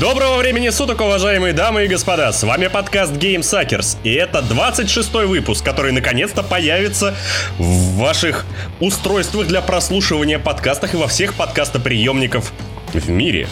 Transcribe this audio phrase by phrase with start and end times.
[0.00, 2.32] Доброго времени суток, уважаемые дамы и господа!
[2.32, 7.16] С вами подкаст Game Suckers, и это 26-й выпуск, который наконец-то появится
[7.58, 8.46] в ваших
[8.78, 12.52] устройствах для прослушивания подкастов и во всех подкастоприемников
[12.92, 13.48] в мире.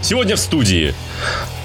[0.00, 0.94] Сегодня в студии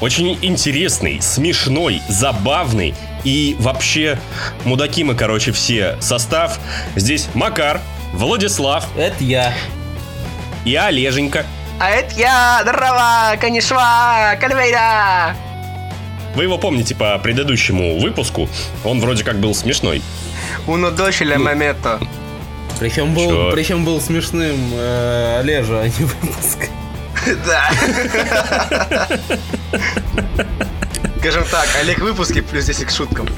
[0.01, 4.19] очень интересный, смешной, забавный и вообще
[4.65, 6.59] мудаки мы, короче, все состав.
[6.95, 7.79] Здесь Макар,
[8.13, 8.87] Владислав.
[8.97, 9.53] Это я.
[10.67, 11.45] И Олеженька.
[11.79, 15.33] А это я, здорово, конишва, кальвейда.
[16.35, 18.49] Вы его помните по предыдущему выпуску,
[18.83, 20.01] он вроде как был смешной.
[20.67, 22.01] Уно дочеля ну, момента.
[22.81, 26.69] Причем был, причем был смешным э, Олежа, а не выпуск.
[27.45, 27.71] Да.
[31.19, 33.29] Скажем так, Олег выпуски плюс 10 к шуткам.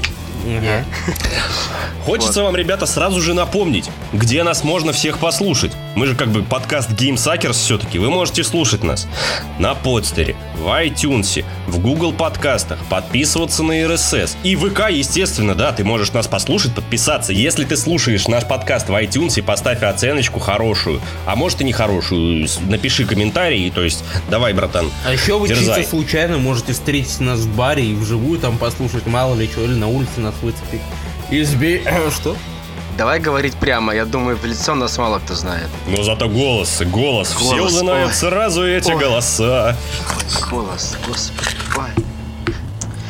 [2.04, 2.46] Хочется вот.
[2.46, 5.72] вам, ребята, сразу же напомнить, где нас можно всех послушать.
[5.94, 7.98] Мы же как бы подкаст Game Suckers все-таки.
[7.98, 9.06] Вы можете слушать нас
[9.58, 14.36] на подстере, в iTunes, в Google подкастах, подписываться на RSS.
[14.42, 17.32] И ВК, естественно, да, ты можешь нас послушать, подписаться.
[17.32, 21.00] Если ты слушаешь наш подкаст в iTunes, поставь оценочку хорошую.
[21.26, 22.48] А может и не хорошую.
[22.68, 27.54] Напиши комментарий, то есть давай, братан, А еще вы чисто случайно можете встретить нас в
[27.54, 30.82] баре и вживую там послушать, мало ли что, или на улице нас выцепить.
[31.30, 31.84] Избей...
[32.14, 32.36] Что?
[32.96, 35.68] Давай говорить прямо, я думаю, в лицо нас мало кто знает.
[35.86, 38.14] Но зато голос, голос, голос все узнают ой.
[38.14, 38.98] сразу эти ой.
[38.98, 39.76] голоса.
[40.50, 42.04] Голос, господи, ой.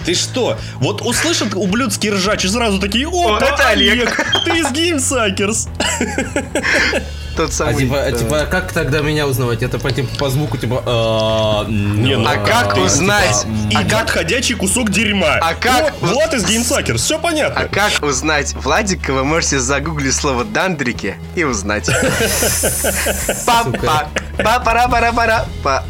[0.05, 0.57] Ты что?
[0.77, 5.69] Вот услышат ублюдский ржач и сразу такие, о, это Олег, ты из GameSuckers.
[7.41, 7.75] Тот самый.
[7.75, 9.63] А типа, а, типа, как тогда меня узнавать?
[9.63, 10.83] Это по, типа, по звуку, типа...
[10.85, 13.47] А, не, ну, а как типа, узнать?
[13.71, 15.39] Типа, а как ходячий кусок дерьма.
[15.41, 15.95] А как...
[16.03, 17.63] Вот, Влад из GameSuckers, все понятно.
[17.63, 21.89] А как узнать Владика, вы можете загуглить слово «дандрики» и узнать.
[23.47, 24.11] Папа.
[24.37, 25.85] Па-пара-пара-пара-па.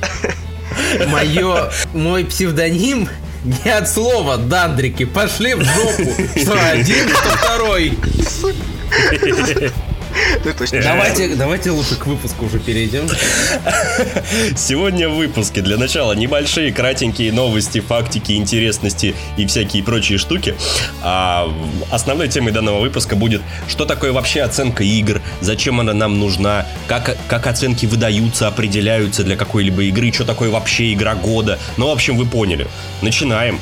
[1.08, 1.72] Мое...
[1.92, 3.08] Мой псевдоним
[3.64, 5.04] не от слова «дандрики».
[5.04, 6.12] Пошли в жопу.
[6.36, 7.98] Что один, что второй.
[10.82, 13.08] Давайте, давайте лучше к выпуску уже перейдем.
[14.56, 20.54] Сегодня в выпуске для начала небольшие, кратенькие новости, фактики, интересности и всякие прочие штуки.
[21.02, 21.52] А
[21.90, 27.16] основной темой данного выпуска будет, что такое вообще оценка игр, зачем она нам нужна, как,
[27.28, 31.58] как оценки выдаются, определяются для какой-либо игры, что такое вообще игра года.
[31.76, 32.66] Ну, в общем, вы поняли.
[33.02, 33.58] Начинаем.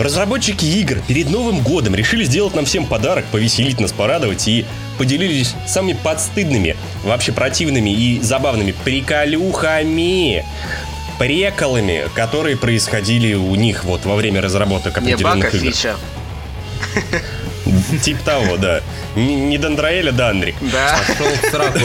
[0.00, 4.64] Разработчики игр перед Новым годом решили сделать нам всем подарок, повеселить нас, порадовать и
[4.96, 6.74] поделились самыми подстыдными,
[7.04, 10.42] вообще противными и забавными приколюхами
[11.18, 15.70] преколами, которые происходили у них вот во время разработок определенных Не игр.
[15.70, 15.96] фича.
[18.02, 18.80] Тип того, да.
[19.16, 20.54] Не Дандраэль, а Дандрик.
[20.60, 20.98] Да.
[21.08, 21.78] Пошел в сраку.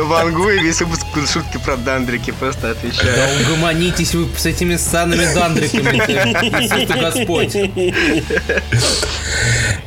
[0.04, 3.14] Вангу и весь выпуск шутки про Дандрики, просто отвечаю.
[3.14, 6.02] Да угомонитесь вы с этими станными Дандриками.
[7.00, 7.56] Господь.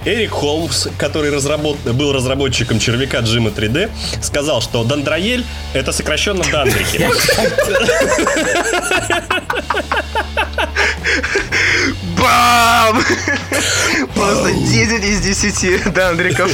[0.06, 1.78] Эрик Холмс, который разработ...
[1.80, 3.90] был разработчиком червяка Джима 3D,
[4.22, 5.44] сказал, что Дандраэль—
[5.74, 7.10] это сокращенно Дандрики.
[12.20, 12.95] Бам!
[14.16, 16.52] Просто 10 из 10 Дандриков.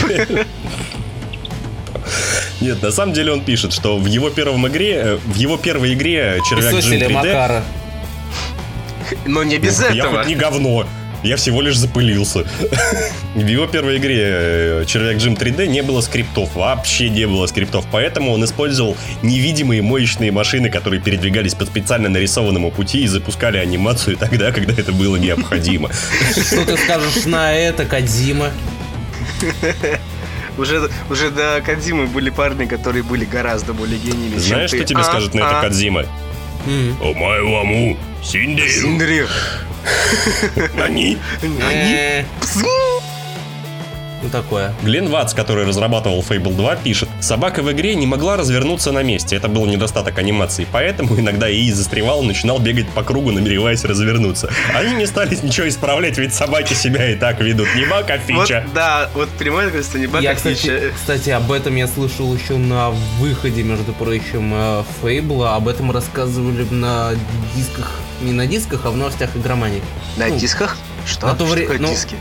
[2.62, 5.94] Нет, на самом деле он пишет, что в его первом игре, э, в его первой
[5.94, 7.10] игре червяк Джим 3D...
[7.10, 7.64] Макара.
[9.26, 9.96] Но не без ну, этого.
[9.96, 10.86] Я хоть не говно.
[11.24, 12.46] Я всего лишь запылился.
[13.36, 17.86] В его первой игре э, Червяк Джим 3D не было скриптов, вообще не было скриптов,
[17.92, 24.18] поэтому он использовал невидимые моечные машины, которые передвигались по специально нарисованному пути и запускали анимацию
[24.18, 25.90] тогда, когда это было необходимо.
[26.32, 28.52] Что ты скажешь на это, Кадзима?
[30.58, 35.34] Уже, уже до Кадзимы были парни, которые были гораздо более гениями, Знаешь, что тебе скажет
[35.34, 35.62] на это
[37.02, 38.72] お前はもう死んでいる。
[38.72, 39.28] 死んでるよ。
[40.78, 41.18] 何？
[41.42, 43.11] 何、えー、
[44.24, 44.74] Ну такое.
[44.84, 49.36] Глен Ватс, который разрабатывал Fable 2, пишет, собака в игре не могла развернуться на месте.
[49.36, 54.50] Это был недостаток анимации, поэтому иногда ИИ застревал и начинал бегать по кругу, намереваясь развернуться.
[54.76, 57.68] Они не стали ничего исправлять, ведь собаки себя и так ведут.
[57.76, 58.64] Не баг, а фича.
[58.66, 60.92] Вот, да, вот прямое говорится, не баг, я, а кстати, фича.
[60.96, 64.54] Кстати, об этом я слышал еще на выходе, между прочим,
[65.02, 65.56] Fable.
[65.56, 67.12] Об этом рассказывали на
[67.56, 67.92] дисках,
[68.22, 69.82] не на дисках, а в новостях игромании.
[70.18, 70.78] На ну, дисках?
[71.06, 71.28] Что?
[71.28, 71.68] На то что вре...
[71.80, 72.16] ну, диски?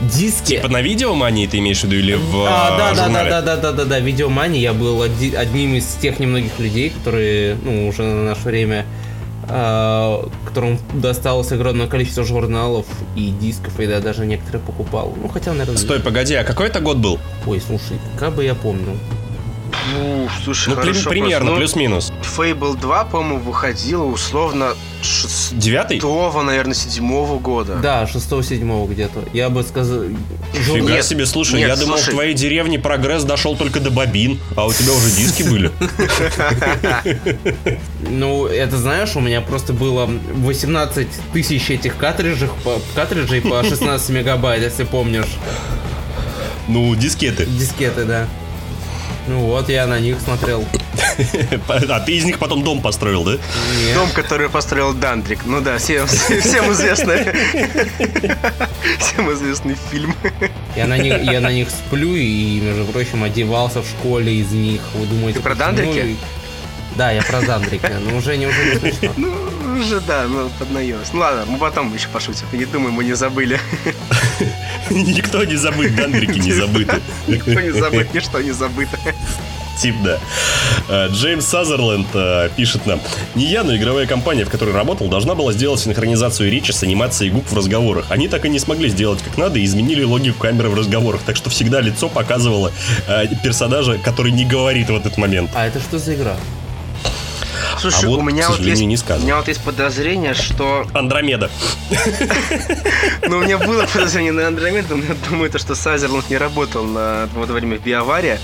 [0.00, 0.56] диски.
[0.56, 3.30] Типа на видеомании ты имеешь в виду или в а, э, да, журнале?
[3.30, 4.60] Да, да, да, да, да, да, видеомании.
[4.60, 8.86] Я был оди- одним из тех немногих людей, которые, ну, уже на наше время,
[9.48, 12.86] э, которым досталось огромное количество журналов
[13.16, 15.12] и дисков, и да даже некоторые покупал.
[15.20, 15.76] Ну, хотя, наверное...
[15.76, 17.18] Стой, погоди, а какой это год был?
[17.46, 18.98] Ой, слушай, как бы я помню
[19.92, 21.60] ну, слушай, Ну, хорошо примерно, просто.
[21.60, 22.10] плюс-минус.
[22.10, 24.74] Ну, Fable 2, по-моему, выходила условно
[25.52, 25.98] Девятый?
[25.98, 27.76] шестого, наверное, седьмого года.
[27.76, 29.24] Да, 6-7 где-то.
[29.34, 30.04] Я бы сказал...
[30.52, 32.10] Фига Нет, себе, слушай, нет, я думал, слушай.
[32.10, 35.70] в твоей деревне прогресс дошел только до бобин, а у тебя уже диски были.
[38.08, 44.10] Ну, это знаешь, у меня просто было 18 тысяч этих картриджей по, картриджей по 16
[44.10, 45.26] мегабайт, если помнишь.
[46.68, 47.44] Ну, дискеты.
[47.46, 48.28] Дискеты, да.
[49.26, 50.64] Ну вот, я на них смотрел.
[51.88, 53.32] А ты из них потом дом построил, да?
[53.32, 53.94] Нет.
[53.94, 55.40] Дом, который построил Дандрик.
[55.46, 57.24] Ну да, всем, всем известный.
[58.98, 60.14] Всем известный фильм.
[60.76, 64.80] Я на них, я на них сплю и, между прочим, одевался в школе из них.
[64.94, 65.54] Вы думаете, Ты про?
[65.54, 66.16] Дандрики?
[66.96, 67.92] Да, я про Дандрика.
[68.00, 69.24] Но уже не уже не смешно.
[69.74, 71.12] Уже да, ну поднаелось.
[71.12, 72.46] Ну ладно, мы потом еще пошутим.
[72.52, 73.58] Не думай, мы не забыли.
[74.90, 77.00] Никто не забыт, дандрики не забыты.
[77.26, 78.98] Никто не забыт, ничто не забыто.
[79.78, 80.18] Тип, да.
[80.88, 83.00] Э, Джеймс Сазерленд э, пишет нам.
[83.34, 87.30] Не я, но игровая компания, в которой работал, должна была сделать синхронизацию речи с анимацией
[87.30, 88.06] губ в разговорах.
[88.10, 91.22] Они так и не смогли сделать как надо и изменили логику камеры в разговорах.
[91.26, 92.70] Так что всегда лицо показывало
[93.08, 95.50] э, персонажа, который не говорит в этот момент.
[95.54, 96.36] А это что за игра?
[97.90, 100.86] Слушай, А вот, у меня к вот есть, не у меня вот есть подозрение, что
[100.94, 101.50] Андромеда.
[103.28, 106.84] Ну, у меня было подозрение на Андромеду, но я думаю, то, что Сазерленд не работал
[106.84, 108.38] на, во время биовария.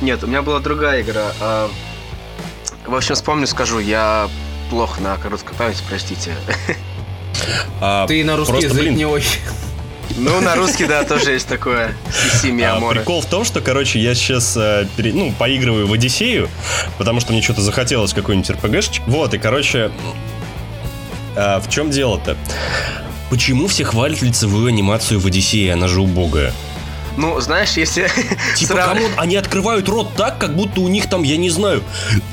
[0.00, 1.32] Нет, у меня была другая игра.
[1.40, 1.70] А,
[2.86, 4.28] В общем, вспомню, скажу, я
[4.68, 6.34] плохо на короткой памяти, простите.
[7.80, 9.40] А, Ты на русский язык не очень.
[10.16, 11.94] Ну, на русский, да, тоже есть такое.
[12.40, 13.00] Сими А, Аморы.
[13.00, 16.48] прикол в том, что, короче, я сейчас ну, поигрываю в Одиссею,
[16.98, 19.02] потому что мне что-то захотелось какой-нибудь РПГшечек.
[19.06, 19.90] Вот, и, короче,
[21.36, 22.36] а, в чем дело-то?
[23.30, 25.72] Почему все хвалят лицевую анимацию в Одиссее?
[25.72, 26.52] Она же убогая.
[27.16, 28.08] Ну, знаешь, если...
[28.56, 31.82] Типа, срав- кому они открывают рот так, как будто у них там, я не знаю,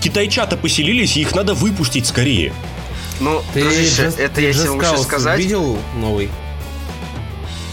[0.01, 2.53] китайчата поселились, и их надо выпустить скорее.
[3.19, 5.37] Ну, Ты дружище, Just- это ты я тебе Cause сказать.
[5.39, 6.29] видел новый?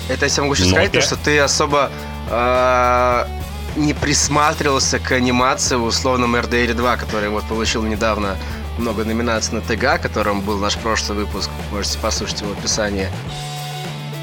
[0.08, 1.90] Это я тебе могу сейчас сказать, то, что ты особо
[2.30, 3.28] а,
[3.76, 8.36] не присматривался к анимации в условном RDR 2, который вот получил недавно
[8.78, 11.50] много номинаций на ТГ, которым был наш прошлый выпуск.
[11.72, 13.08] Можете послушать его в описании.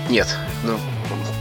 [0.09, 0.27] Нет,
[0.63, 0.77] ну,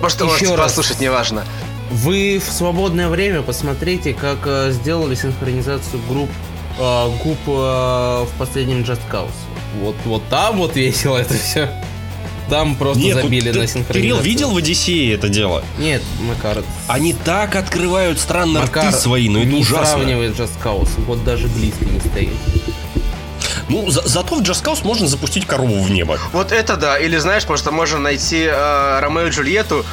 [0.00, 0.72] может, Еще можете раз.
[0.72, 1.44] послушать, неважно.
[1.90, 6.30] Вы в свободное время посмотрите, как э, сделали синхронизацию групп
[6.78, 9.30] э, губ э, в последнем Just Cause.
[9.80, 11.70] Вот, вот там вот весело это все.
[12.52, 14.02] Там просто Нет, ну, забили ты- на синхронизацию.
[14.02, 15.64] Кирилл видел в Одиссее это дело?
[15.78, 16.62] Нет, Макар.
[16.86, 19.86] Они так открывают странно Макар рты свои, но это не ужасно.
[19.86, 20.90] сравнивает Just Cause.
[21.06, 22.34] Вот даже близко не стоит.
[23.70, 26.18] Ну, за- зато в Just Cause можно запустить корову в небо.
[26.34, 29.86] Вот это да, или знаешь, просто можно найти э, Ромео и Джульетту,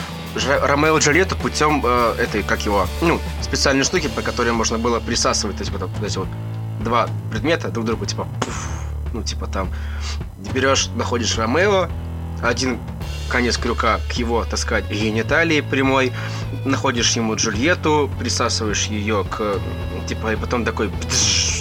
[0.61, 4.99] Ромео и Джульетту путем э, этой, как его, ну, специальной штуки, по которой можно было
[4.99, 6.27] присасывать то есть, вот, вот эти вот
[6.83, 8.67] два предмета друг к другу, типа, пуф,
[9.13, 9.69] ну, типа там,
[10.53, 11.87] берешь, находишь Ромео,
[12.41, 12.79] один
[13.29, 16.11] конец крюка к его, так сказать, гениталии прямой,
[16.65, 19.59] находишь ему Джульетту, присасываешь ее к,
[20.07, 20.91] типа, и потом такой,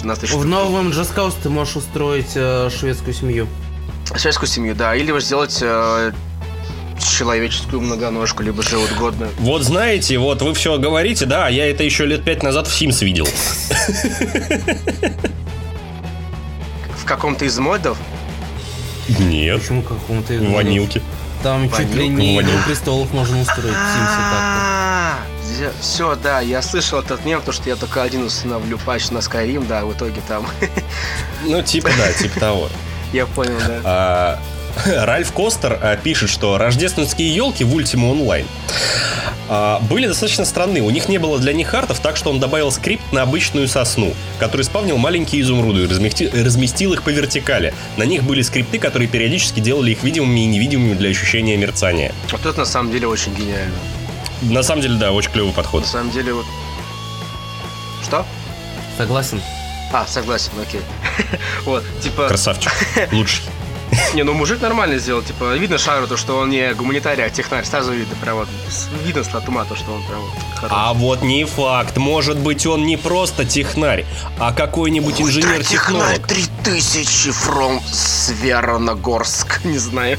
[0.03, 3.47] на В новом Cause ты можешь устроить э, шведскую семью.
[4.15, 6.11] Шведскую семью, да, или сделать э,
[6.99, 9.31] человеческую многоножку, либо животгодную.
[9.39, 12.81] Вот знаете, вот вы все говорите, да, а я это еще лет пять назад в
[12.81, 13.27] Sims видел.
[16.97, 17.97] В каком-то из модов
[19.17, 21.01] Нет, Почему какому-то из в ванилке.
[21.43, 22.51] Там чуть ли не ванилка.
[22.55, 25.71] «Игру престолов можно устроить так-то.
[25.81, 29.67] Все, да, я слышал этот мем, то, что я только один устанавливаю патч на Skyrim,
[29.67, 30.45] да, в итоге там,
[31.45, 32.69] Ну, типа да, типа того.
[33.11, 34.39] я понял, да.
[35.05, 38.45] Ральф Костер а, пишет, что рождественские елки в Ultima Online
[39.47, 40.81] а, были достаточно странны.
[40.81, 44.13] У них не было для них артов, так что он добавил скрипт на обычную сосну,
[44.39, 47.73] который спавнил маленькие изумруды и размести- разместил их по вертикали.
[47.97, 52.13] На них были скрипты, которые периодически делали их видимыми и невидимыми для ощущения мерцания.
[52.31, 53.75] Вот это на самом деле очень гениально.
[54.41, 55.81] На самом деле, да, очень клевый подход.
[55.81, 56.45] На самом деле вот...
[58.03, 58.25] Что?
[58.97, 59.41] Согласен.
[59.91, 60.81] А, согласен, окей.
[61.65, 62.27] Вот, типа...
[62.27, 62.71] Красавчик.
[63.11, 63.43] Лучший.
[64.13, 67.65] Не, ну мужик нормально сделал, типа, видно Шару, то, что он не гуманитарий, а технарь,
[67.65, 68.47] сразу видно, прям вот,
[69.05, 70.75] видно с татума, то, что он прям вот хороший.
[70.75, 71.97] А вот не факт.
[71.97, 74.05] Может быть, он не просто технарь,
[74.39, 76.25] а какой-нибудь инженер-технолог.
[76.27, 80.17] 3000 from Свероногорск, не знаю.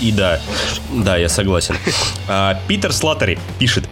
[0.00, 0.40] И да,
[0.90, 1.76] да, я согласен.
[2.26, 3.88] А, Питер Слаттери пишет.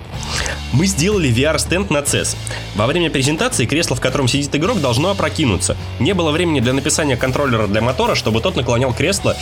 [0.76, 2.36] Мы сделали VR-стенд на CES.
[2.74, 5.74] Во время презентации кресло, в котором сидит игрок, должно опрокинуться.
[6.00, 9.34] Не было времени для написания контроллера для мотора, чтобы тот наклонял кресло,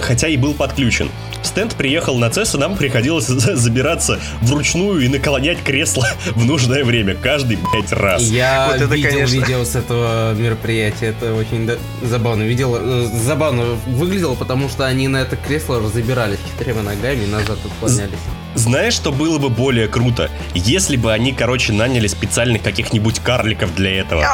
[0.00, 1.10] хотя и был подключен.
[1.42, 7.16] Стенд приехал на CES, и нам приходилось забираться вручную и наклонять кресло в нужное время,
[7.16, 8.22] каждый, блядь, раз.
[8.22, 9.34] Я вот это, видел конечно...
[9.34, 11.68] видео с этого мероприятия, это очень
[12.04, 12.44] забавно.
[12.44, 17.58] Видел, э, забавно выглядело, потому что они на это кресло забирались четырьмя ногами и назад
[17.64, 18.12] отклонялись.
[18.54, 20.30] Знаешь, что было бы более круто?
[20.54, 24.26] Если бы они, короче, наняли специальных каких-нибудь карликов для этого.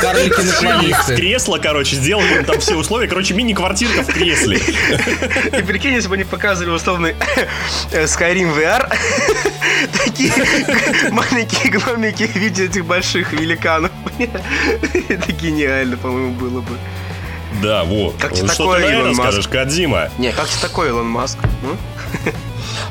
[0.00, 3.08] Карлики на Кресло, короче, сделали им там все условия.
[3.08, 4.58] Короче, мини-квартирка в кресле.
[4.58, 7.14] И прикинь, если бы они показывали условный
[7.92, 8.92] э, Skyrim VR,
[10.04, 10.32] такие
[11.10, 13.90] маленькие гномики в виде этих больших великанов.
[15.08, 16.76] Это гениально, по-моему, было бы.
[17.62, 18.16] Да, вот.
[18.18, 19.50] Как тебе что такое, ты Илон Маск?
[19.50, 20.10] Кадзима?
[20.18, 21.38] Не, как тебе такое, Илон Маск?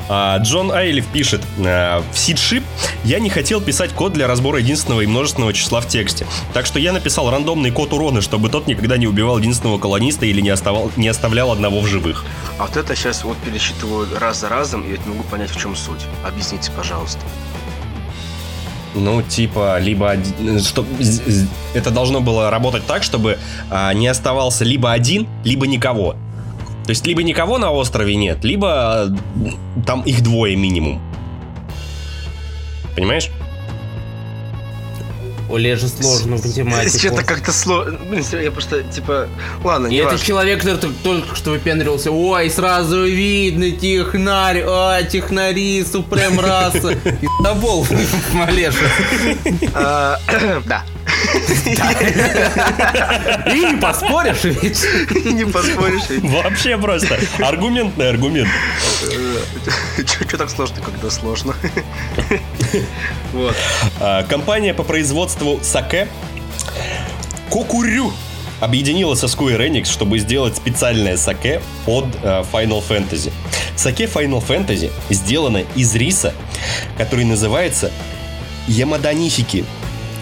[0.08, 2.64] А, Джон Айлиф пишет, «Э, в сидшип
[3.04, 6.26] я не хотел писать код для разбора единственного и множественного числа в тексте.
[6.52, 10.40] Так что я написал рандомный код урона, чтобы тот никогда не убивал единственного колониста или
[10.40, 12.24] не, оставал, не оставлял одного в живых.
[12.58, 15.60] А вот это сейчас вот пересчитываю раз за разом, и я не могу понять, в
[15.60, 16.00] чем суть.
[16.24, 17.20] Объясните, пожалуйста.
[18.94, 20.16] Ну, типа, либо
[20.64, 20.84] что,
[21.74, 23.38] это должно было работать так, чтобы
[23.70, 26.16] а, не оставался либо один, либо никого.
[26.88, 29.14] То есть либо никого на острове нет, либо
[29.84, 31.02] там их двое минимум.
[32.96, 33.28] Понимаешь?
[35.50, 36.98] Оле же сложно в математику.
[36.98, 37.98] Что-то как-то сложно.
[38.08, 39.28] Блин, я просто, типа,
[39.62, 42.10] ладно, не И это человек, который только что выпендривался.
[42.10, 46.92] Ой, сразу видно, технарь, а, технари, супрем раса.
[47.20, 47.86] И забол,
[48.46, 48.78] Олежа.
[49.74, 50.18] А,
[50.66, 50.84] да.
[53.46, 54.84] И не поспоришь ведь.
[55.24, 56.22] Не поспоришь ведь.
[56.24, 57.18] Вообще просто.
[57.38, 58.48] Аргументный аргумент.
[59.96, 61.54] Че так сложно, когда сложно?
[63.32, 63.54] Вот.
[64.00, 66.08] А, компания по производству саке
[67.50, 68.12] Кокурю
[68.60, 73.32] объединилась со Square Enix, чтобы сделать специальное саке под э, Final Fantasy.
[73.76, 76.34] Саке Final Fantasy сделано из риса,
[76.96, 77.90] который называется
[78.66, 79.64] Ямаданисики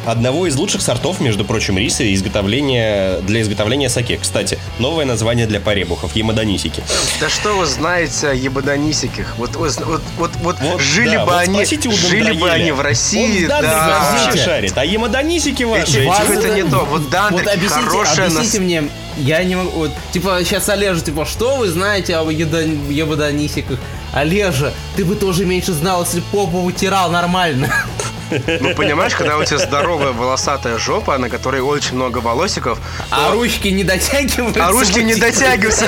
[0.06, 4.18] одного из лучших сортов, между прочим, риса изготовления, для изготовления саке.
[4.20, 6.82] Кстати, новое название для поребухов– ямадонисики.
[7.20, 9.34] Да что вы знаете о ябодонисиках?
[9.36, 13.44] Вот, вот, вот, вот, вот жили да, бы вот они, жили бы они в России,
[13.44, 14.22] Он да.
[14.25, 14.78] вообще шарит.
[14.78, 16.04] А ямадонисики ваши?
[16.04, 16.84] Это, это не то.
[16.84, 18.66] Вот Данте вот объясните, хорошая объясните нас...
[18.66, 23.78] мне, я не могу, вот, типа, сейчас Олежа, типа, что вы знаете о ябодонисиках?
[24.12, 27.72] Олежа, ты бы тоже меньше знал, если попу вытирал нормально.
[28.30, 32.78] Ну, понимаешь, когда у тебя здоровая волосатая жопа, на которой очень много волосиков...
[33.11, 34.64] А ручки не дотягиваются?
[34.64, 35.87] А ручки не дотягиваются.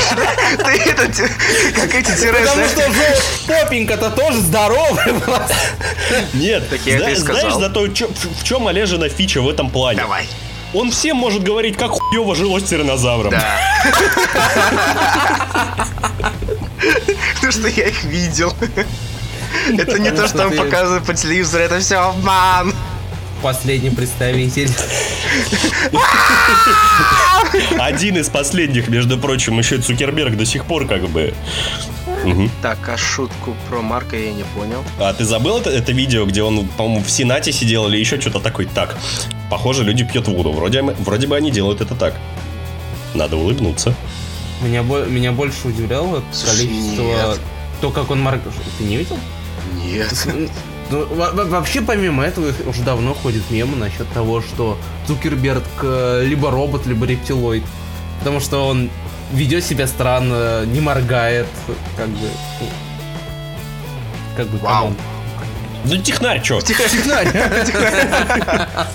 [0.57, 1.17] Ты этот,
[1.75, 2.33] как эти тире...
[2.33, 2.83] Потому что
[3.47, 5.47] попенька-то тоже здоровая была.
[6.35, 10.01] Нет, так я знаешь, знаешь, зато в чем Олежина фича в этом плане?
[10.01, 10.29] Давай.
[10.75, 13.31] Он всем может говорить, как хуево жилось тиранозавром.
[13.31, 13.59] Да.
[17.37, 18.53] Потому что я их видел.
[19.77, 22.75] Это не то, что он показывает по телевизору, это все обман.
[23.43, 24.71] Последний представитель.
[27.79, 31.35] Один из последних, между прочим, еще Цукерберг до сих пор как бы
[32.25, 32.51] Угу.
[32.63, 34.83] Так, а шутку про Марка я не понял.
[34.99, 38.41] А ты забыл это, это видео, где он, по-моему, в Сенате сидел или еще что-то
[38.41, 38.67] такое?
[38.67, 38.97] Так,
[39.51, 40.53] похоже, люди пьют воду.
[40.53, 42.15] Вроде, вроде бы они делают это так.
[43.15, 43.95] Надо улыбнуться.
[44.63, 47.03] Меня, меня больше удивляло Слушай, количество...
[47.03, 47.41] Нет.
[47.81, 48.43] То, как он Марк...
[48.79, 49.17] Ты не видел?
[49.75, 50.29] Нет.
[50.91, 56.87] Ну, вообще, помимо этого, уже давно ходит мемы насчет того, что Цукерберг э, либо робот,
[56.87, 57.63] либо рептилоид.
[58.21, 58.91] Потому что он
[59.33, 61.47] ведет себя странно, не моргает,
[61.97, 62.29] как бы...
[62.61, 62.67] Ну,
[64.37, 64.95] как бы, Вау.
[65.85, 66.61] Ну, технарь, чё?
[66.61, 67.29] Технарь.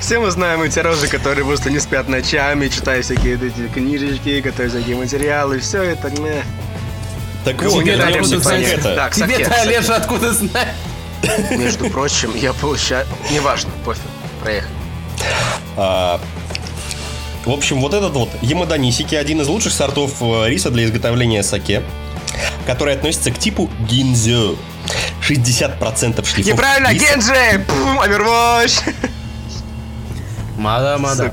[0.00, 4.70] Все мы знаем эти рожи, которые просто не спят ночами, читая всякие эти книжечки, которые
[4.70, 6.42] всякие материалы, все это не...
[7.48, 9.10] Так вот, вернемся к это.
[9.14, 10.68] Тебе-то, Олежа, откуда знать?
[11.50, 13.06] Между прочим, я получаю...
[13.30, 14.02] Неважно, пофиг,
[14.42, 14.70] проехали.
[15.76, 16.20] А,
[17.46, 21.82] в общем, вот этот вот Ямадонисики один из лучших сортов э, риса для изготовления саке,
[22.66, 24.56] который относится к типу гинзё.
[25.26, 27.06] 60% шлифов Неправильно, риса.
[27.06, 27.64] Генджи!
[27.66, 28.94] Пум, Overwatch!
[30.58, 31.32] Мада, мада.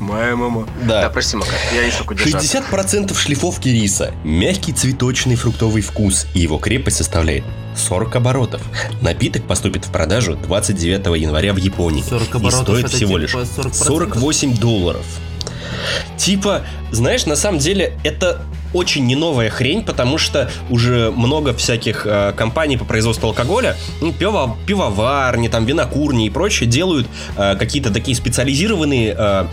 [0.00, 0.66] Моя мама.
[0.82, 1.02] Да.
[1.02, 2.58] Да, прости, Макар, я смог удержаться.
[2.70, 7.44] 60% шлифовки риса, мягкий цветочный фруктовый вкус, и его крепость составляет
[7.76, 8.60] 40 оборотов.
[9.00, 13.36] Напиток поступит в продажу 29 января в Японии 40 и стоит всего лишь
[13.72, 15.06] 48 долларов.
[16.16, 18.44] Типа, знаешь, на самом деле это
[18.74, 24.12] очень не новая хрень, потому что уже много всяких э, компаний по производству алкоголя, ну,
[24.12, 29.46] пиво, пивоварни, там, винокурни и прочее делают э, какие-то такие специализированные, э,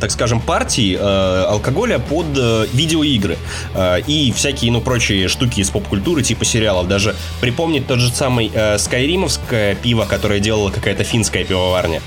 [0.00, 3.38] так скажем, партии э, алкоголя под э, видеоигры
[3.74, 6.88] э, и всякие, ну, прочие штуки из поп-культуры, типа сериалов.
[6.88, 12.00] Даже припомнить тот же самый э, скайримовское пиво, которое делала какая-то финская пивоварня.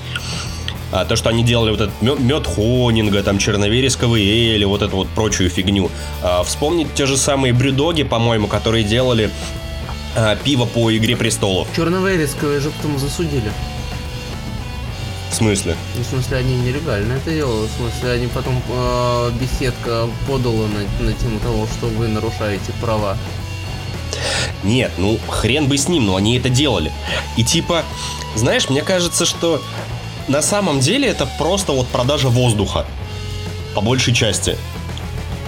[0.92, 5.08] А, то, что они делали вот этот мед, Хонинга, там черновересковые эли, вот эту вот
[5.10, 5.90] прочую фигню.
[6.22, 9.30] А, вспомнить те же самые брюдоги, по-моему, которые делали
[10.16, 11.68] а, пиво по Игре Престолов.
[11.76, 13.52] Черновересковые же потом засудили.
[15.32, 15.76] В смысле?
[15.98, 17.68] Ну, в смысле, они нелегально это делали.
[17.68, 23.18] В смысле, они потом э, беседка подала на, на тему того, что вы нарушаете права.
[24.64, 26.90] Нет, ну хрен бы с ним, но они это делали.
[27.36, 27.84] И типа,
[28.36, 29.62] знаешь, мне кажется, что
[30.28, 32.86] на самом деле это просто вот продажа воздуха.
[33.74, 34.58] По большей части.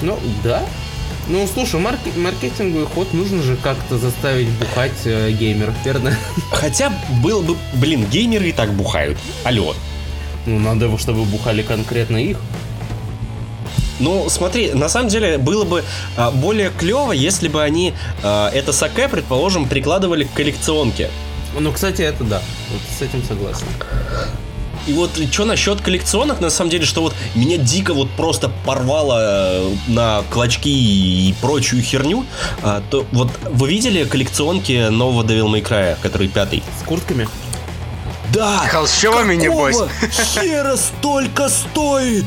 [0.01, 0.65] Ну, да.
[1.27, 6.15] Ну, слушай, марк- маркетинговый ход нужно же как-то заставить бухать э, геймеров, верно?
[6.51, 6.91] Хотя
[7.21, 9.17] было бы, блин, геймеры и так бухают.
[9.43, 9.75] Алло.
[10.45, 12.37] Ну, надо, чтобы бухали конкретно их.
[13.99, 15.83] Ну, смотри, на самом деле было бы
[16.15, 17.93] а, более клево, если бы они
[18.23, 21.09] а, это саке, предположим, прикладывали к коллекционке.
[21.59, 22.41] Ну, кстати, это да.
[22.71, 23.65] Вот с этим согласен.
[24.87, 29.19] И вот что насчет коллекционок, на самом деле, что вот меня дико вот просто порвало
[29.19, 32.25] э, на клочки и прочую херню,
[32.63, 36.63] а, то вот вы видели коллекционки нового Devil May Cry, который пятый?
[36.81, 37.27] С куртками?
[38.33, 38.59] Да!
[38.69, 39.77] Холщовыми, небось.
[40.33, 42.25] Хера столько стоит?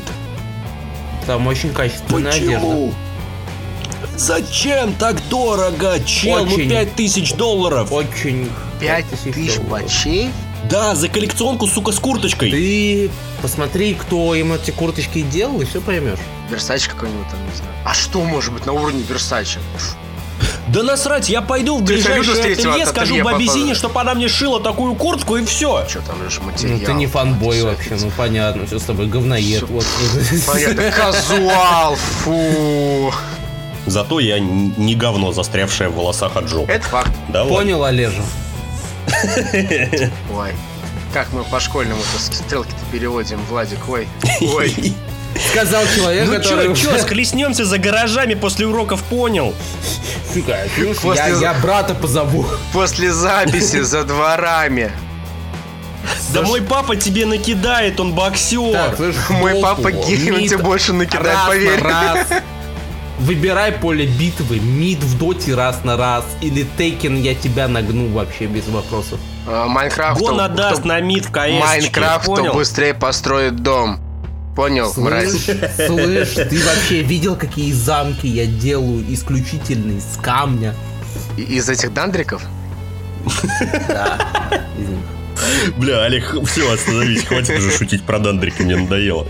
[1.25, 2.57] Там очень качественная одежда.
[2.57, 2.93] Почему?
[4.17, 6.45] Зачем так дорого, чел?
[6.45, 6.69] Ну Очень.
[6.69, 7.91] 5000 долларов.
[7.91, 8.49] Очень...
[8.79, 9.83] Пять тысяч тысяч долларов.
[9.85, 10.29] бачей?
[10.71, 12.49] Да, за коллекционку, сука, с курточкой.
[12.49, 13.11] Ты
[13.41, 16.19] посмотри, кто им эти курточки делал, и все поймешь.
[16.49, 17.73] Версач какой-нибудь там, не знаю.
[17.83, 19.59] А что может быть на уровне Версача?
[20.69, 23.75] Да насрать, я пойду в ближайшее ателье, скажу попала.
[23.75, 25.85] чтобы она мне шила такую куртку и все.
[25.89, 26.79] Что там лишь материал?
[26.79, 29.57] Ну ты не фанбой Всё, вообще, ну понятно, все с тобой говноед.
[29.57, 29.67] Всё.
[29.67, 29.85] Вот.
[30.47, 33.13] Понятно, казуал, фу.
[33.85, 36.61] Зато я не говно, застрявшее в волосах от Джо.
[36.67, 37.11] Это факт.
[37.29, 37.43] Да?
[37.45, 38.21] Понял, Олежа?
[40.35, 40.51] Ой.
[41.13, 44.07] Как мы по школьному-то стрелки-то переводим, Владик, ой.
[44.41, 44.93] Ой.
[45.51, 46.75] Сказал человек, Ну который...
[46.75, 49.53] чё, чё, схлестнемся за гаражами после уроков, понял?
[50.31, 52.45] Слушай, После- я, я брата позову.
[52.73, 54.91] После записи за дворами.
[56.33, 58.71] Да мой папа тебе накидает, он боксер.
[58.73, 60.07] Так, слышь, Мой папа mid
[60.49, 61.81] тебе больше накидает, раз поверь.
[61.81, 62.27] раз.
[63.21, 68.47] Выбирай поле битвы, mid в доте раз на раз, или Tekken я тебя нагну вообще
[68.47, 69.19] без вопросов.
[69.47, 70.19] А, Minecraft.
[70.19, 71.51] Го на Dust на mid в CS.
[71.59, 73.99] Minecraft, быстрее построит дом.
[74.55, 75.31] Понял, мразь?
[75.45, 75.57] Слышь,
[75.87, 80.75] слышь, ты вообще видел, какие замки я делаю исключительно из камня?
[81.37, 82.41] И- Из этих дандриков?
[83.87, 84.17] Да.
[84.77, 84.99] из них.
[85.77, 89.25] Бля, Олег, все, остановись, хватит уже шутить про дандрики, мне надоело.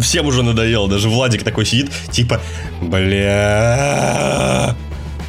[0.00, 2.40] Всем уже надоело, даже Владик такой сидит, типа,
[2.80, 4.74] бля.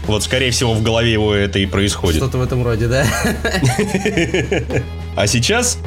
[0.08, 2.18] Вот, скорее всего, в голове его это и происходит.
[2.18, 3.06] Что-то в этом роде, да?
[5.16, 5.78] А сейчас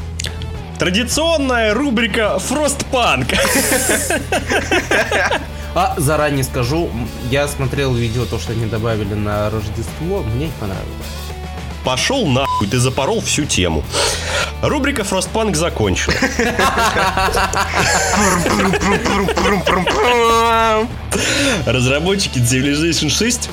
[0.79, 3.29] традиционная рубрика Фростпанк.
[5.75, 6.91] А заранее скажу,
[7.31, 10.87] я смотрел видео, то, что они добавили на Рождество, мне не понравилось.
[11.85, 13.83] Пошел нахуй, ты запорол всю тему.
[14.63, 16.15] Рубрика Фростпанк закончена.
[21.67, 23.49] Разработчики Civilization 6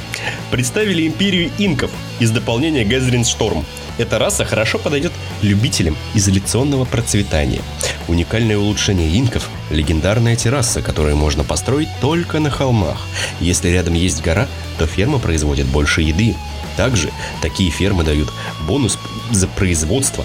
[0.52, 3.64] представили империю инков из дополнения Gathering Storm.
[3.98, 5.12] Эта раса хорошо подойдет
[5.42, 7.62] любителям изоляционного процветания.
[8.08, 13.08] Уникальное улучшение инков– легендарная терраса, которую можно построить только на холмах.
[13.40, 16.36] Если рядом есть гора, то ферма производит больше еды.
[16.78, 17.12] Также
[17.42, 18.32] такие фермы дают
[18.68, 18.98] бонус
[19.32, 20.24] за производство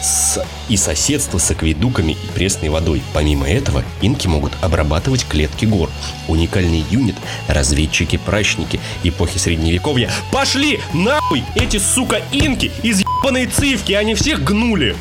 [0.00, 3.02] с- и соседство с акведуками и пресной водой.
[3.12, 5.90] Помимо этого, инки могут обрабатывать клетки гор.
[6.28, 7.16] Уникальный юнит–
[7.48, 10.10] разведчики-прачники эпохи Средневековья.
[10.30, 14.94] Пошли нахуй эти, сука, инки из ебаной цивки, они всех гнули.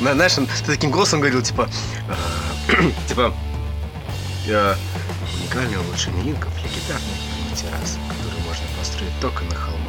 [0.00, 1.68] На- Знаешь, он таким голосом говорил, типа...
[2.68, 3.34] э, Типа...
[4.46, 7.16] Уникальное улучшение инков, легендарная
[7.56, 9.79] терраса, которую можно построить только на холмах.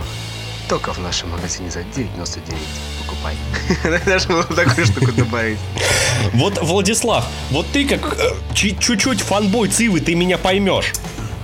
[0.72, 2.56] Только в нашем магазине за 9,99
[3.00, 3.36] покупай.
[4.06, 5.58] Знаешь, было такую штуку добавить.
[6.32, 10.94] Вот, Владислав, вот ты как э, чуть-чуть фанбой Цивы, ты меня поймешь.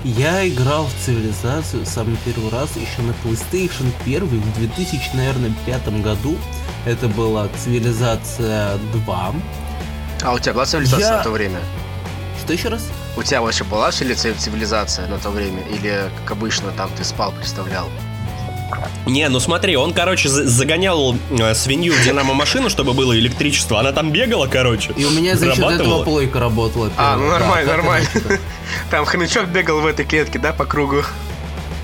[0.06, 6.02] Я играл в цивилизацию самый первый раз еще на PlayStation 1 в 2000, наверное, пятом
[6.02, 6.38] году.
[6.86, 9.36] Это была цивилизация 2.
[10.24, 11.60] А у тебя была цивилизация Я- в то время?
[12.46, 12.88] Что еще раз?
[13.18, 15.64] У тебя вообще была цивилизация на то время?
[15.68, 17.90] Или, как обычно, там ты спал, представлял?
[19.06, 23.80] Не, ну смотри, он, короче, загонял э, свинью в динамо-машину, чтобы было электричество.
[23.80, 24.92] Она там бегала, короче.
[24.98, 26.92] И у меня за счет этого плойка работала.
[26.98, 28.10] А, ну нормально, да, нормально.
[28.92, 31.04] Там хомячок бегал в этой клетке, да, по кругу?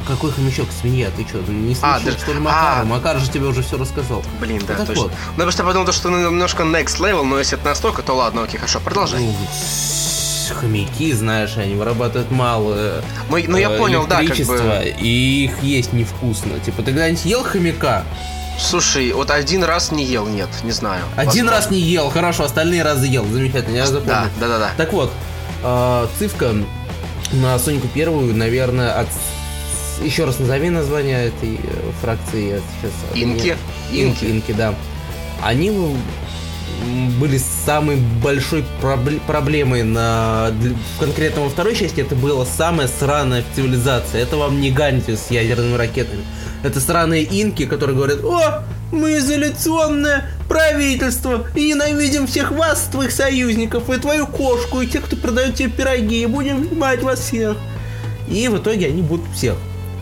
[0.05, 1.09] Какой хомячок, свинья?
[1.15, 2.81] Ты что, не слышал, а, да, что ли, Макар?
[2.81, 4.21] А, Макар же тебе уже все рассказал.
[4.41, 5.03] Блин, да, ну, точно.
[5.03, 5.11] Вот.
[5.37, 8.81] Ну, просто подумал, что немножко next level, но если это настолько, то ладно, окей, хорошо,
[8.81, 9.21] продолжай.
[9.21, 9.33] Ну,
[10.53, 14.95] хомяки, знаешь, они вырабатывают мало ну, ну, я э, понял, да, как бы...
[14.99, 16.59] и их есть невкусно.
[16.59, 18.03] Типа, ты когда-нибудь ел хомяка?
[18.59, 21.03] Слушай, вот один раз не ел, нет, не знаю.
[21.15, 21.51] Один возможно.
[21.51, 24.13] раз не ел, хорошо, остальные разы ел, замечательно, я запомнил.
[24.13, 24.71] Да, да, да, да.
[24.77, 25.11] Так вот,
[25.63, 26.53] э, цифка
[27.31, 29.07] на Сонику первую, наверное, от
[30.01, 32.49] еще раз назови название этой э, фракции.
[32.49, 33.57] Я сейчас Инки.
[33.91, 34.75] Инки, Инки, да.
[35.41, 35.69] Они
[37.19, 40.51] были самой большой пробл- проблемой на
[40.99, 42.01] конкретно во второй части.
[42.01, 44.21] Это была самая сраная цивилизация.
[44.21, 46.23] Это вам не Ганти с ядерными ракетами.
[46.63, 53.89] Это сраные инки, которые говорят, о, мы изоляционное правительство и ненавидим всех вас, твоих союзников,
[53.89, 57.57] и твою кошку, и тех, кто продает тебе пироги, и будем мать вас всех.
[58.29, 59.55] И в итоге они будут всех.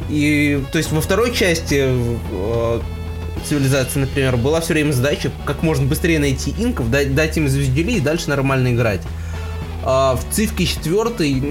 [0.09, 2.79] И, то есть, во второй части э,
[3.41, 7.93] цивилизации, например, была все время задача как можно быстрее найти инков, дать, дать им звездюли
[7.93, 9.01] и дальше нормально играть.
[9.83, 11.41] А в цифке четвертой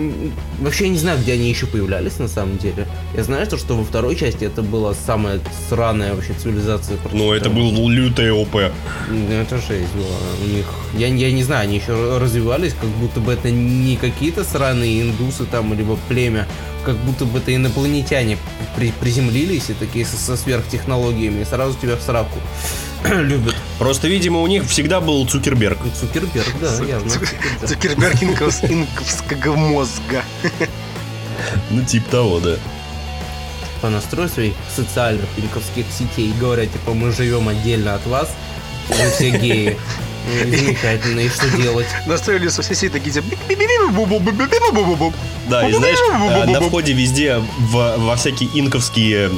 [0.60, 2.86] вообще я не знаю, где они еще появлялись на самом деле.
[3.14, 6.96] Я знаю, что, что во второй части это была самая сраная вообще цивилизация.
[7.12, 8.72] Ну, это был лютая ОП.
[9.08, 10.16] Ну, это жесть была.
[10.44, 10.66] У них.
[10.94, 15.44] Я, я не знаю, они еще развивались, как будто бы это не какие-то сраные индусы
[15.44, 16.46] там, либо племя,
[16.84, 18.38] как будто бы это инопланетяне
[18.76, 22.38] при, приземлились и такие со, со сверхтехнологиями, и сразу тебя в сраку
[23.04, 23.56] любят.
[23.80, 25.78] Просто, видимо, у них всегда был Цукерберг.
[25.98, 27.10] Цукерберг, да, явно.
[27.66, 30.22] Цукерберг инковского мозга.
[31.70, 32.56] Ну, типа того, да.
[33.80, 38.28] Понастрой своих социальных инковских сетей, говорят, типа, мы живем отдельно от вас,
[38.90, 39.78] мы все геи.
[40.28, 41.86] Замечательно, и что делать?
[42.06, 43.12] Настроили соседи такие
[45.48, 49.30] Да, и знаешь, э, на входе везде в, во всякие инковские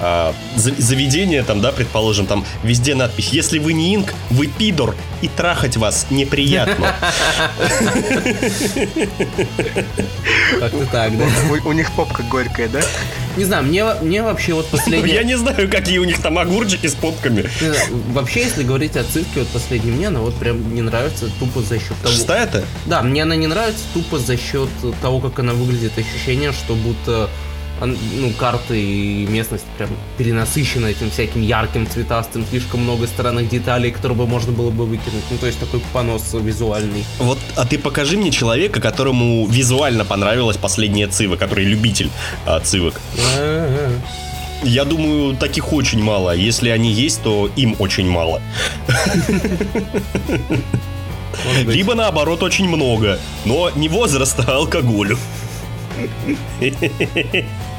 [0.00, 5.28] а, заведения, там, да, предположим, там везде надпись «Если вы не инк, вы пидор, и
[5.28, 6.94] трахать вас неприятно».
[10.58, 11.26] Как-то так, да?
[11.64, 12.80] У них попка горькая, да?
[13.36, 15.14] Не знаю, мне, мне вообще вот последнее...
[15.14, 17.48] Я не знаю, какие у них там огурчики с попками.
[18.12, 21.78] Вообще, если говорить о цирке, вот последней мне она вот прям не нравится тупо за
[21.78, 22.14] счет того...
[22.14, 22.64] Шестая-то?
[22.86, 24.68] Да, мне она не нравится тупо за счет
[25.00, 25.92] того, как она выглядит.
[25.96, 27.30] Ощущение, что будто
[27.86, 34.18] ну, карты и местность прям перенасыщена этим всяким ярким, цветастым, слишком много странных деталей, которые
[34.18, 35.24] бы можно было бы выкинуть.
[35.30, 37.04] Ну, то есть такой понос визуальный.
[37.18, 42.10] Вот, а ты покажи мне человека, которому визуально понравилась последняя цива, который любитель
[42.46, 43.00] а, цивок.
[44.62, 46.34] Я думаю, таких очень мало.
[46.34, 48.42] Если они есть, то им очень мало.
[51.66, 55.18] Либо наоборот очень много, но не возраста, а алкоголю.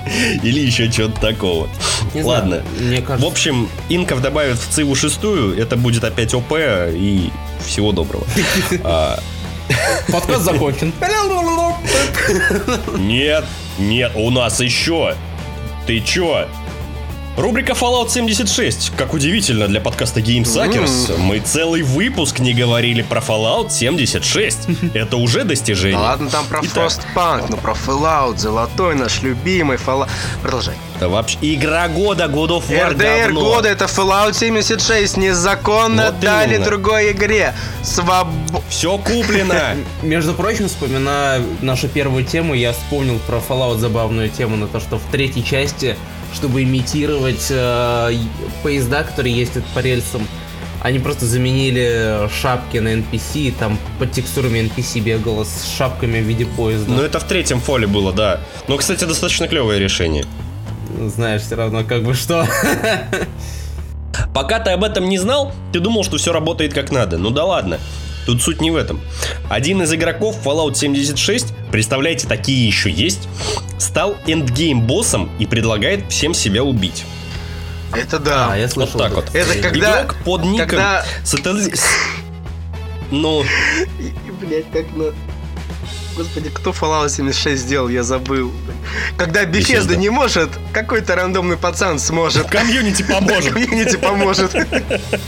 [0.44, 1.70] Или еще что-то такого.
[2.14, 2.62] Не Ладно.
[2.62, 3.28] Знаю, мне кажется...
[3.28, 6.54] В общем, инков добавят в ЦИВу шестую, это будет опять ОП,
[6.94, 7.30] и
[7.66, 8.26] всего доброго.
[8.84, 9.20] А,
[10.12, 10.94] Подкаст закончен.
[12.98, 13.46] Нет,
[13.78, 15.16] нет, у нас еще.
[15.88, 16.48] Ты чё?
[17.38, 18.91] Рубрика Fallout 76.
[18.98, 21.10] Как удивительно для подкаста Game Suckers.
[21.10, 21.17] Mm.
[21.20, 24.67] Мы целый выпуск не говорили про Fallout 76.
[24.94, 25.98] Это уже достижение.
[25.98, 26.91] Ну ладно, там про Итак.
[26.91, 30.10] Frostpunk, но про Fallout, золотой наш любимый Fallout.
[30.41, 30.76] Продолжай.
[30.98, 33.39] Это вообще игра года, God of War RDR говно.
[33.39, 35.15] года это Fallout 76.
[35.15, 36.65] Незаконно вот дали именно.
[36.65, 37.54] другой игре.
[37.82, 38.28] Своб...
[38.67, 39.78] Все куплено.
[40.04, 44.98] Между прочим, вспоминая нашу первую тему, я вспомнил про Fallout забавную тему на то, что
[44.98, 45.96] в третьей части
[46.34, 48.13] чтобы имитировать э,
[48.63, 50.28] поезда, которые ездят по рельсам.
[50.82, 56.24] Они просто заменили шапки на NPC, и там под текстурами NPC бегало с шапками в
[56.24, 56.91] виде поезда.
[56.91, 58.39] Ну это в третьем фоле было, да.
[58.67, 60.26] Но, кстати, достаточно клевое решение.
[61.00, 62.48] Знаешь, все равно как бы что.
[64.34, 67.17] Пока ты об этом не знал, ты думал, что все работает как надо.
[67.17, 67.80] Ну да ладно.
[68.26, 69.02] Тут суть не в этом.
[69.50, 73.28] Один из игроков Fallout 76, представляете, такие еще есть,
[73.78, 77.04] стал эндгейм боссом и предлагает всем себя убить.
[77.94, 78.54] Это да.
[78.54, 79.00] А, я слышал.
[79.00, 79.36] Вот так вот.
[79.36, 80.04] Это когда...
[80.04, 80.68] Игрок под ником...
[80.70, 81.06] Когда...
[81.24, 81.62] Сатан...
[83.12, 83.44] Ну...
[84.42, 85.14] Блять, как на...
[86.15, 88.52] Господи, кто Fallout 76 сделал, я забыл.
[89.17, 89.95] Когда Bethesda Bethesda.
[89.95, 92.47] не может, какой-то рандомный пацан сможет.
[92.47, 93.54] Комьюнити поможет.
[93.54, 94.54] Комьюнити поможет.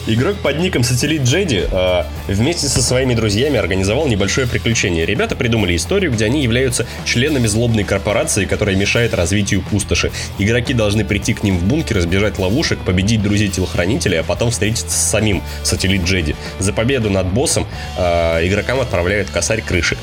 [0.07, 5.05] Игрок под ником Satellite Jedi э, вместе со своими друзьями организовал небольшое приключение.
[5.05, 10.11] Ребята придумали историю, где они являются членами злобной корпорации, которая мешает развитию пустоши.
[10.37, 15.09] Игроки должны прийти к ним в бункер, избежать ловушек, победить друзей-телохранителей, а потом встретиться с
[15.09, 16.35] самим Satellite Jedi.
[16.59, 17.65] За победу над боссом
[17.97, 19.97] э, игрокам отправляют косарь крышек.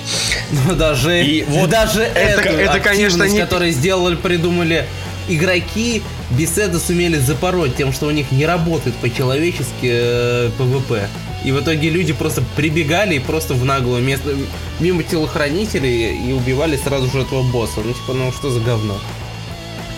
[0.78, 4.87] Даже, И вот даже это, эту это, конечно, не- которую сделали, придумали
[5.28, 11.09] игроки, Bethesda сумели запороть тем, что у них не работает по-человечески э, ПВП.
[11.44, 14.37] И в итоге люди просто прибегали и просто в наглую место
[14.78, 17.80] мимо телохранителей и убивали сразу же этого босса.
[17.85, 18.98] Ну типа, ну что за говно?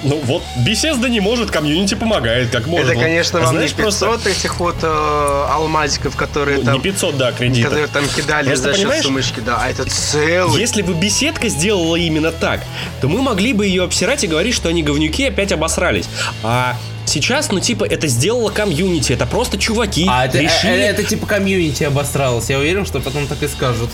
[0.02, 2.86] Ну вот, Bethesda не может, комьюнити помогает, как может.
[2.86, 4.30] Это, Вот, конечно, вам знаешь, не 500 просто...
[4.30, 6.74] этих вот э, алмазиков, которые Ну, там...
[6.74, 7.70] Не 500, да, кредитов.
[7.70, 10.60] Которые там кидали Просто за счет понимаешь, сумочки, да, а это целый.
[10.60, 12.60] Если бы беседка сделала именно так,
[13.00, 16.08] то мы могли бы ее обсирать и говорить, что они говнюки опять обосрались.
[16.42, 20.72] А сейчас, ну типа, это сделала комьюнити, это просто чуваки А это, э, решили...
[20.72, 22.50] э, это типа комьюнити обосралось.
[22.50, 23.90] Я уверен, что потом так и скажут.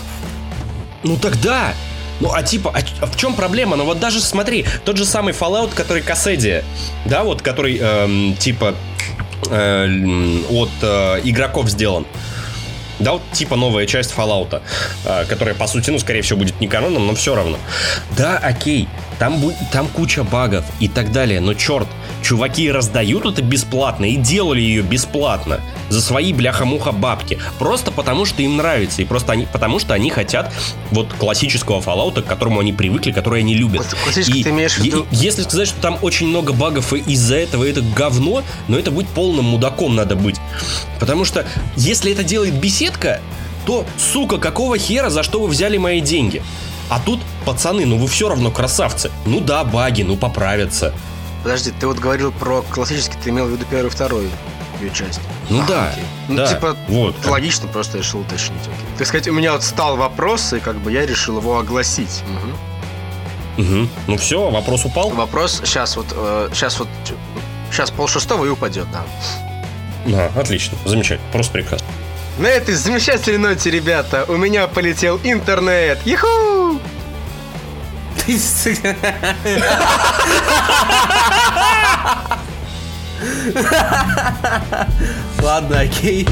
[1.03, 1.73] Ну тогда...
[2.19, 3.75] Ну, а типа, а, а в чем проблема?
[3.75, 6.63] Ну вот даже смотри, тот же самый Fallout, который Кассетия,
[7.05, 8.75] да, вот, который, эм, типа,
[9.49, 9.85] э,
[10.49, 12.05] от э, игроков сделан.
[12.99, 14.61] Да, вот типа новая часть Fallout,
[15.05, 17.57] э, которая, по сути, ну, скорее всего, будет не каноном, но все равно.
[18.17, 21.87] Да, окей, там, там куча багов и так далее, но черт,
[22.23, 27.37] чуваки раздают это бесплатно и делали ее бесплатно за свои бляха-муха бабки.
[27.59, 29.01] Просто потому, что им нравится.
[29.01, 30.53] И просто они, потому, что они хотят
[30.91, 33.85] вот классического Fallout, к которому они привыкли, который они любят.
[34.03, 37.35] Классический И ты имеешь в виду- Если сказать, что там очень много багов, и из-за
[37.35, 40.37] этого это говно, но это быть полным мудаком надо быть.
[40.99, 43.19] Потому что если это делает беседка,
[43.65, 46.41] то, сука, какого хера, за что вы взяли мои деньги?
[46.89, 49.11] А тут, пацаны, ну вы все равно красавцы.
[49.25, 50.93] Ну да, баги, ну поправятся.
[51.43, 54.29] Подожди, ты вот говорил про классический, ты имел в виду первую и вторую
[54.81, 55.19] ее часть.
[55.49, 56.03] Ну А, да, окей.
[56.27, 57.15] Ну, да, типа, вот.
[57.25, 58.61] логично, просто решил уточнить.
[58.61, 58.73] окей.
[58.97, 62.23] Так сказать, у меня вот стал вопрос, и как бы я решил его огласить.
[62.27, 63.65] Мгм.
[63.65, 63.89] Мгм.
[64.07, 65.09] Ну все, вопрос упал.
[65.09, 66.07] Вопрос сейчас вот,
[66.53, 66.87] сейчас вот,
[67.71, 69.03] сейчас пол шестого и упадет, да.
[70.07, 71.87] А, отлично, замечательно, просто прекрасно.
[72.39, 75.99] На этой замечательной ноте, ребята, у меня полетел интернет.
[76.05, 76.79] Иху!
[85.41, 86.25] Ладно, окей.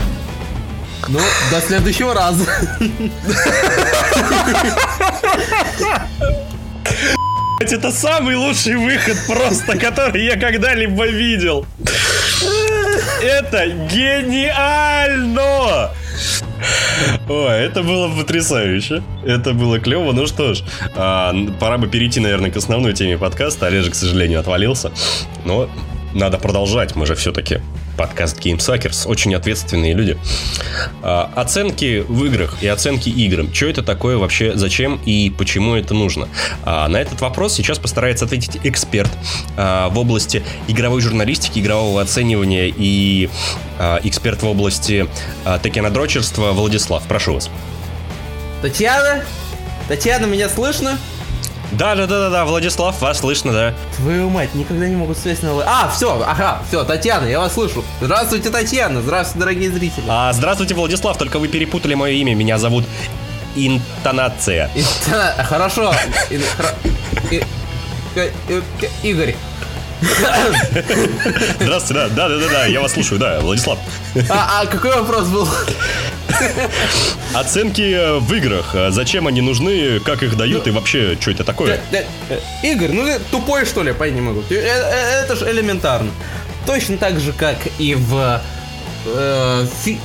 [1.09, 1.19] Ну,
[1.51, 2.45] до следующего раза.
[7.59, 11.65] Это самый лучший выход просто, который я когда-либо видел.
[13.21, 15.11] Это гениально!
[17.29, 19.03] Ой, это было потрясающе.
[19.25, 20.11] Это было клево.
[20.13, 20.63] Ну что ж,
[20.95, 23.67] а, пора бы перейти, наверное, к основной теме подкаста.
[23.67, 24.91] Олежек, к сожалению, отвалился.
[25.45, 25.69] Но
[26.13, 26.95] надо продолжать.
[26.95, 27.59] Мы же все-таки
[27.97, 29.07] подкаст Game Suckers.
[29.07, 30.17] Очень ответственные люди.
[31.01, 33.53] А, оценки в играх и оценки играм.
[33.53, 36.29] Что это такое вообще, зачем и почему это нужно?
[36.63, 39.11] А, на этот вопрос сейчас постарается ответить эксперт
[39.57, 43.29] а, в области игровой журналистики, игрового оценивания и
[44.03, 45.07] эксперт в области
[45.45, 47.03] а, токенодрочерства Владислав.
[47.07, 47.49] Прошу вас.
[48.61, 49.23] Татьяна?
[49.87, 50.97] Татьяна, меня слышно?
[51.71, 53.73] Да, да, да, да, да, Владислав, вас слышно, да.
[53.97, 55.51] Твою мать, никогда не могут связь на...
[55.65, 57.83] А, все, ага, все, Татьяна, я вас слышу.
[58.01, 60.05] Здравствуйте, Татьяна, здравствуйте, дорогие зрители.
[60.07, 62.35] А, здравствуйте, Владислав, только вы перепутали мое имя.
[62.35, 62.85] Меня зовут
[63.57, 64.69] Интонация.
[65.37, 65.93] Хорошо.
[69.03, 69.35] Игорь.
[71.59, 73.79] Здравствуйте, да, да, да, да, да, я вас слушаю, да, Владислав.
[74.29, 75.47] А, а какой вопрос был?
[77.33, 78.75] Оценки э, в играх.
[78.75, 81.79] А Зачем они нужны, как их дают и вообще, что это такое?
[81.91, 84.43] Э, э, Игорь, ну ты тупой что ли, не могу.
[84.49, 86.11] Это же элементарно.
[86.65, 88.41] Точно так же, как и в
[89.05, 89.99] э, фи-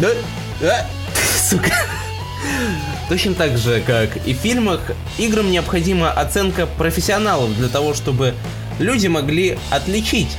[0.00, 0.08] да?
[0.62, 0.86] А?
[1.48, 1.72] Сука.
[3.08, 4.80] Точно так же, как и в фильмах,
[5.16, 8.34] играм необходима оценка профессионалов для того, чтобы
[8.78, 10.36] люди могли отличить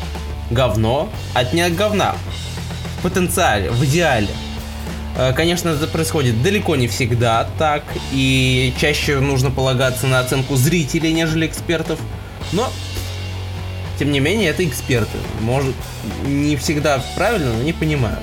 [0.50, 2.16] говно от не говна.
[3.00, 4.30] В потенциале, в идеале.
[5.18, 11.14] Э, Конечно, это происходит далеко не всегда так, и чаще нужно полагаться на оценку зрителей,
[11.14, 12.00] нежели экспертов.
[12.52, 12.72] Но,
[13.98, 15.18] тем не менее, это эксперты.
[15.42, 15.76] Может,
[16.26, 18.20] не всегда правильно, но не понимают.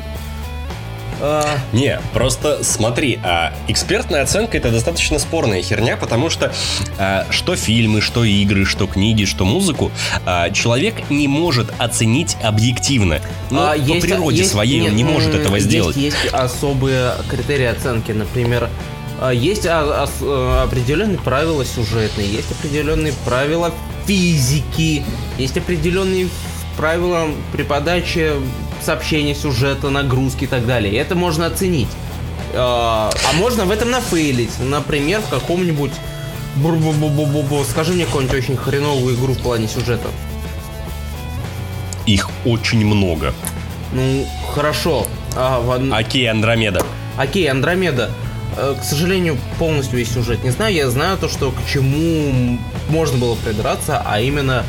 [1.21, 6.53] Э, Не, просто смотри, а, экспертная оценка это достаточно спорная херня, потому что
[6.99, 9.91] а, что фильмы, что игры, что книги, что музыку
[10.25, 13.21] а, человек не может оценить объективно.
[13.51, 15.97] Ну, а, по есть- природе есть- своей нет, он не может этого есть- сделать.
[15.97, 18.69] Есть особые критерии оценки, например,
[19.19, 23.73] А, Есть а, э, определенные правила сюжетные, есть определенные правила
[24.07, 25.03] физики,
[25.39, 26.29] есть определенные
[26.77, 28.35] правила при подаче
[28.83, 30.97] сообщения, сюжета, нагрузки и так далее.
[30.97, 31.89] Это можно оценить.
[32.55, 34.59] А а можно в этом нафейлить.
[34.61, 35.93] Например, в каком-нибудь...
[37.71, 40.09] Скажи мне какую-нибудь очень хреновую игру в плане сюжета.
[42.07, 43.35] Их очень много.
[43.93, 45.07] Ну, хорошо.
[45.35, 46.83] А, в Окей, Андромеда.
[47.19, 48.11] Окей, Андромеда.
[48.57, 50.75] Э, К сожалению, полностью весь сюжет не знаю.
[50.75, 52.59] Я знаю то, что к чему
[52.89, 54.65] можно было придраться, а именно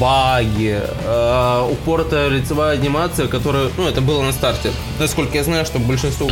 [0.00, 4.72] баги, э, упоротая лицевая анимация, которая, ну, это было на старте.
[4.98, 6.28] Насколько я знаю, что большинство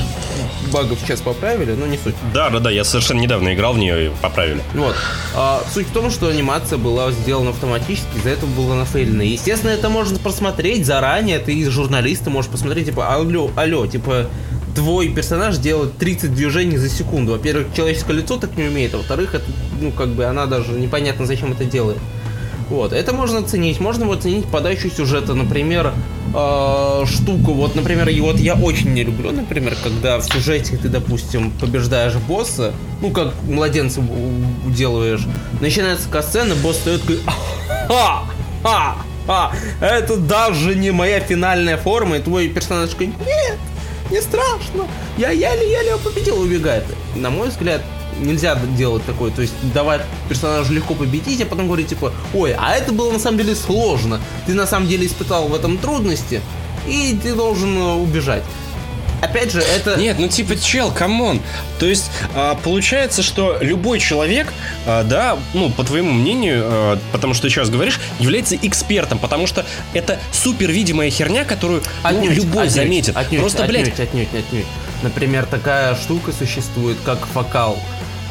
[0.73, 2.15] багов сейчас поправили, но не суть.
[2.33, 4.63] Да, да, да, я совершенно недавно играл в нее и поправили.
[4.75, 4.97] Вот.
[5.35, 9.23] А, суть в том, что анимация была сделана автоматически, из-за этого было нафейлено.
[9.23, 14.27] Естественно, это можно просмотреть заранее, ты журналист, ты можешь посмотреть, типа, алло, алло, типа,
[14.75, 17.33] твой персонаж делает 30 движений за секунду.
[17.33, 19.45] Во-первых, человеческое лицо так не умеет, а во-вторых, это,
[19.81, 21.99] ну, как бы, она даже непонятно, зачем это делает.
[22.73, 23.81] Вот, это можно оценить.
[23.81, 25.93] Можно оценить подачу сюжета, например,
[26.35, 27.53] э, штуку.
[27.53, 32.15] Вот, например, и вот я очень не люблю, например, когда в сюжете ты, допустим, побеждаешь
[32.15, 34.01] босса, ну, как младенца
[34.67, 35.21] уделываешь,
[35.61, 37.21] начинается касцена, босс стоит такой,
[37.91, 38.25] а,
[38.65, 38.97] а,
[39.29, 43.59] а, это даже не моя финальная форма, и твой персонаж такой, нет,
[44.11, 44.87] не страшно,
[45.19, 46.85] я еле-еле победил, убегает.
[47.17, 47.83] На мой взгляд,
[48.23, 52.75] нельзя делать такое, то есть давать персонажу легко победить, а потом говорить типа, ой, а
[52.75, 56.41] это было на самом деле сложно, ты на самом деле испытал в этом трудности,
[56.87, 58.43] и ты должен э, убежать.
[59.23, 59.97] Опять же, это...
[59.97, 61.41] Нет, ну типа, чел, come on.
[61.79, 64.53] То есть, а, получается, что любой человек,
[64.85, 69.47] а, да, ну, по твоему мнению, а, потому что ты сейчас говоришь, является экспертом, потому
[69.47, 73.17] что это супер видимая херня, которую ну, Отнюдь, любой отнюдь, заметит.
[73.17, 74.67] отнюдь, Просто, блядь, отнюдь, отнюдь, отнюдь.
[75.03, 77.79] Например, такая штука существует, как фокал.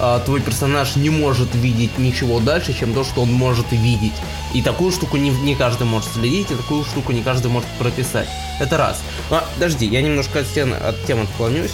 [0.04, 4.16] А, Твой персонаж не может видеть ничего дальше, чем то, что он может видеть.
[4.52, 8.28] И такую штуку не, не каждый может следить, и такую штуку не каждый может прописать.
[8.60, 9.00] Это раз.
[9.30, 11.74] А, подожди, я немножко от, стен, от тем отклонюсь.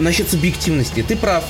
[0.00, 1.44] Насчет субъективности, ты прав.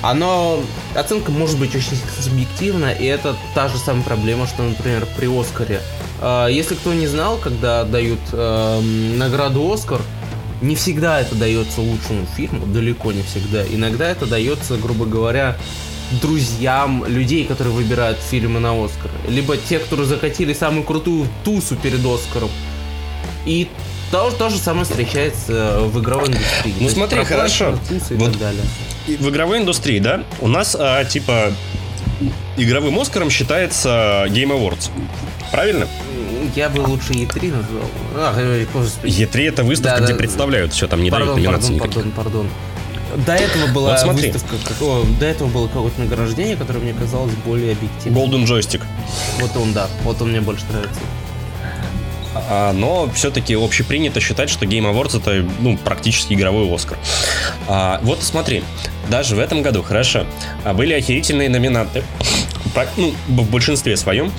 [0.00, 0.60] Оно,
[0.94, 5.82] оценка может быть очень субъективна, и это та же самая проблема, что, например, при Оскаре.
[6.22, 10.00] А, Если кто не знал, когда дают эм, награду Оскар,
[10.60, 13.64] не всегда это дается лучшему фильму, далеко не всегда.
[13.64, 15.56] Иногда это дается, грубо говоря,
[16.20, 19.10] друзьям людей, которые выбирают фильмы на Оскар.
[19.28, 22.50] Либо те, которые закатили самую крутую тусу перед Оскаром.
[23.46, 23.68] И
[24.10, 26.74] то, то же самое встречается в игровой индустрии.
[26.80, 27.78] Ну, То смотри, хорошо.
[27.90, 28.62] и Вот так далее.
[29.06, 31.52] В игровой индустрии, да, у нас, а, типа,
[32.56, 34.90] игровым Оскаром считается Game Awards.
[35.52, 35.86] Правильно?
[36.56, 37.82] Я бы лучше E3 назвал.
[38.14, 39.10] А, ой, господи.
[39.22, 40.18] E3 это выставка, Да, где да.
[40.18, 42.14] представляют, все там не дают Пардон, номинаций пардон, никаких.
[42.14, 43.24] пардон, пардон.
[43.26, 44.30] До этого была Вот смотри.
[44.30, 48.22] выставка, какого- до этого было какое-то награждение, которое мне казалось более объективным.
[48.22, 48.82] Golden Joystick.
[49.40, 51.00] Вот он, да, вот он мне больше нравится.
[52.48, 56.96] А, но все-таки общепринято считать, что Game Awards это ну, практически игровой Оскар.
[57.66, 58.62] А, вот смотри,
[59.08, 60.24] даже в этом году, хорошо,
[60.64, 62.04] а, были охерительные номинанты.
[62.96, 64.30] Ну, в большинстве своем.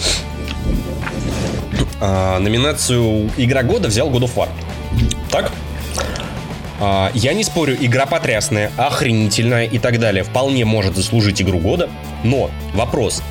[2.01, 4.49] А, номинацию Игра года взял God of War.
[5.29, 5.51] Так?
[6.79, 10.23] А, я не спорю, игра потрясная, охренительная и так далее.
[10.23, 11.89] Вполне может заслужить игру года.
[12.23, 13.21] Но вопрос.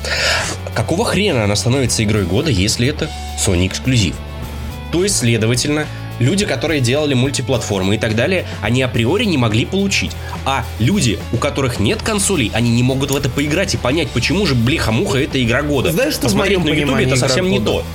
[0.73, 4.15] Какого хрена она становится игрой года, если это Sony эксклюзив?
[4.93, 5.85] То есть, следовательно,
[6.19, 10.11] люди, которые делали мультиплатформы и так далее, они априори не могли получить.
[10.45, 14.45] А люди, у которых нет консолей, они не могут в это поиграть и понять, почему
[14.45, 15.91] же блиха-муха это игра года.
[15.91, 17.71] Знаешь, что в Посмотреть моем на ютубе это совсем не года?
[17.79, 17.85] то.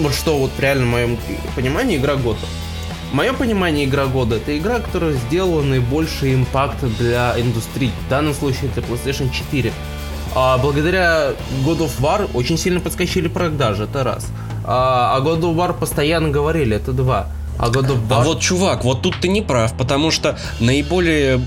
[0.00, 1.18] Вот что вот реально в моем
[1.54, 2.40] понимании игра года.
[3.12, 7.92] Мое понимание игра года это игра, которая сделала наибольший импакт для индустрии.
[8.06, 9.72] В данном случае это PlayStation 4.
[10.34, 11.30] А благодаря
[11.64, 14.26] God of War очень сильно подскочили продажи, это раз.
[14.64, 17.28] А, о God of War постоянно говорили, это два.
[17.56, 18.16] А God of War...
[18.16, 21.40] А вот, чувак, вот тут ты не прав, потому что наиболее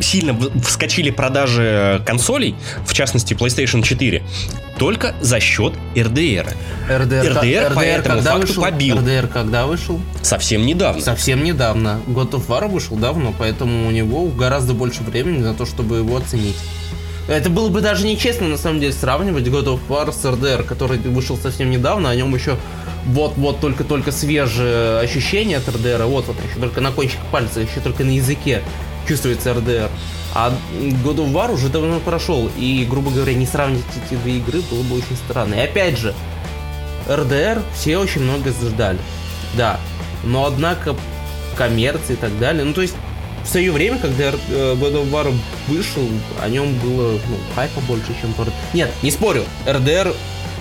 [0.00, 2.54] сильно вскочили продажи консолей,
[2.86, 4.22] в частности PlayStation 4,
[4.78, 6.54] только за счет RDR.
[6.88, 8.62] RDR, RDR по этому когда факту вышел?
[8.62, 8.98] побил.
[8.98, 10.00] RDR когда вышел?
[10.22, 11.02] Совсем недавно.
[11.02, 12.00] Совсем недавно.
[12.06, 16.16] God of War вышел давно, поэтому у него гораздо больше времени на то, чтобы его
[16.16, 16.56] оценить.
[17.26, 20.98] Это было бы даже нечестно, на самом деле, сравнивать God of War с RDR, который
[20.98, 22.56] вышел совсем недавно, о нем еще
[23.06, 28.04] вот-вот только-только свежие ощущения от RDR, вот вот еще только на кончиках пальца, еще только
[28.04, 28.62] на языке
[29.08, 29.90] чувствуется RDR.
[30.34, 34.60] А God of War уже давно прошел, и, грубо говоря, не сравнить эти две игры
[34.70, 35.54] было бы очень странно.
[35.54, 36.12] И опять же,
[37.06, 38.98] RDR все очень много ждали.
[39.56, 39.78] Да.
[40.24, 40.96] Но однако
[41.56, 42.64] коммерция и так далее.
[42.64, 42.94] Ну, то есть,
[43.44, 44.32] в свое время, когда э,
[44.74, 45.34] God of War
[45.68, 46.08] вышел,
[46.42, 48.46] о нем было ну, хайпа больше, чем по...
[48.72, 50.14] Нет, не спорю, РДР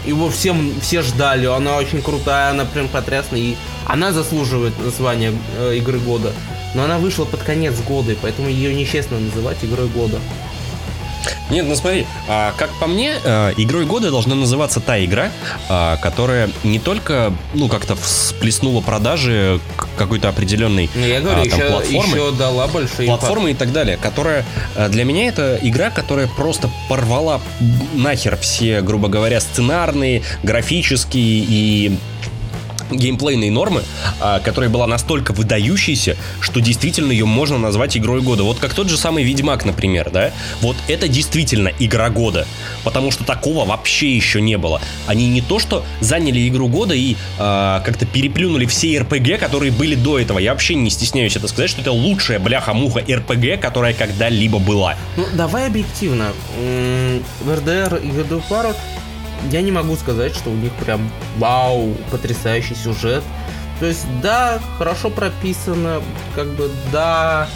[0.05, 3.55] его всем все ждали, она очень крутая, она прям потрясная, и
[3.85, 6.33] она заслуживает названия э, игры года.
[6.75, 10.19] Но она вышла под конец года, и поэтому ее нечестно называть игрой года.
[11.53, 15.31] Нет, ну смотри, а, как по мне, а, игрой года должна называться та игра,
[15.69, 19.59] а, которая не только, ну, как-то всплеснула продажи
[19.95, 23.61] какой-то определенной ну, я говорю, а, там, еще, платформы, еще дала большие платформы импакт.
[23.61, 24.45] и так далее, которая
[24.75, 27.39] а, для меня это игра, которая просто порвала
[27.93, 31.97] нахер все, грубо говоря, сценарные, графические и
[32.97, 33.83] геймплейной нормы,
[34.19, 38.43] а, которая была настолько выдающейся, что действительно ее можно назвать игрой года.
[38.43, 40.31] Вот как тот же самый Ведьмак, например, да?
[40.61, 42.47] Вот это действительно игра года.
[42.83, 44.81] Потому что такого вообще еще не было.
[45.07, 49.95] Они не то что заняли игру года и а, как-то переплюнули все РПГ, которые были
[49.95, 50.39] до этого.
[50.39, 54.95] Я вообще не стесняюсь это сказать, что это лучшая бляха-муха РПГ, которая когда-либо была.
[55.17, 56.33] Ну, давай объективно.
[57.41, 58.09] В РДР и
[58.49, 58.75] War
[59.51, 63.23] я не могу сказать, что у них прям вау, потрясающий сюжет.
[63.79, 66.01] То есть, да, хорошо прописано,
[66.35, 67.47] как бы, да,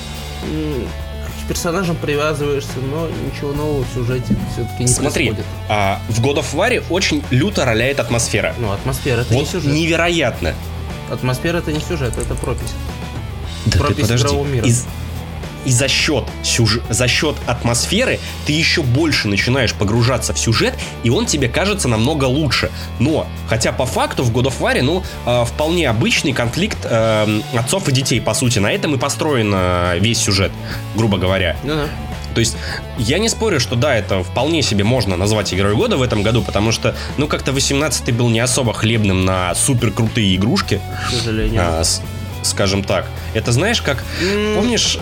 [0.41, 5.45] к персонажам привязываешься, но ничего нового в сюжете все-таки не Смотри, происходит.
[5.69, 8.53] А, в God of War очень люто роляет атмосфера.
[8.59, 9.71] Ну, атмосфера это вот не сюжет.
[9.73, 10.53] невероятно.
[11.09, 12.73] Атмосфера это не сюжет, это пропись.
[13.67, 14.25] Да пропись ты подожди.
[14.27, 14.67] игрового мира.
[14.67, 14.85] Из,
[15.67, 16.79] и за счет, сюж...
[16.89, 22.23] за счет атмосферы ты еще больше начинаешь погружаться в сюжет, и он тебе кажется намного
[22.23, 22.71] лучше.
[22.99, 27.89] Но, хотя по факту в God of War, ну, э, вполне обычный конфликт э, отцов
[27.89, 28.59] и детей, по сути.
[28.59, 30.53] На этом и построен э, весь сюжет,
[30.95, 31.57] грубо говоря.
[31.63, 31.87] Ну да.
[32.33, 32.55] То есть
[32.97, 36.43] я не спорю, что да, это вполне себе можно назвать игрой года в этом году,
[36.43, 40.79] потому что, ну, как-то 18-й был не особо хлебным на супер крутые игрушки.
[41.07, 41.61] К сожалению.
[41.61, 42.01] А, с,
[42.43, 43.07] скажем так.
[43.33, 44.03] Это знаешь, как,
[44.55, 44.97] помнишь,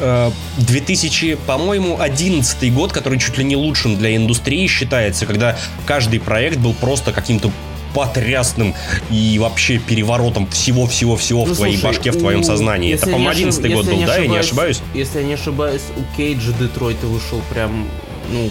[0.57, 6.19] 2000, э, по-моему, 11 год, который чуть ли не лучшим для индустрии считается, когда каждый
[6.19, 7.51] проект был просто каким-то
[7.93, 8.75] потрясным
[9.09, 12.93] и вообще переворотом всего-всего-всего ну, в твоей слушай, башке, в твоем сознании.
[12.93, 13.73] Это, по-моему, 11 ошиб...
[13.73, 14.81] год был, да, я не ошибаюсь?
[14.93, 17.87] Если я не ошибаюсь, у Кейджа Детройт вышел прям,
[18.31, 18.49] ну,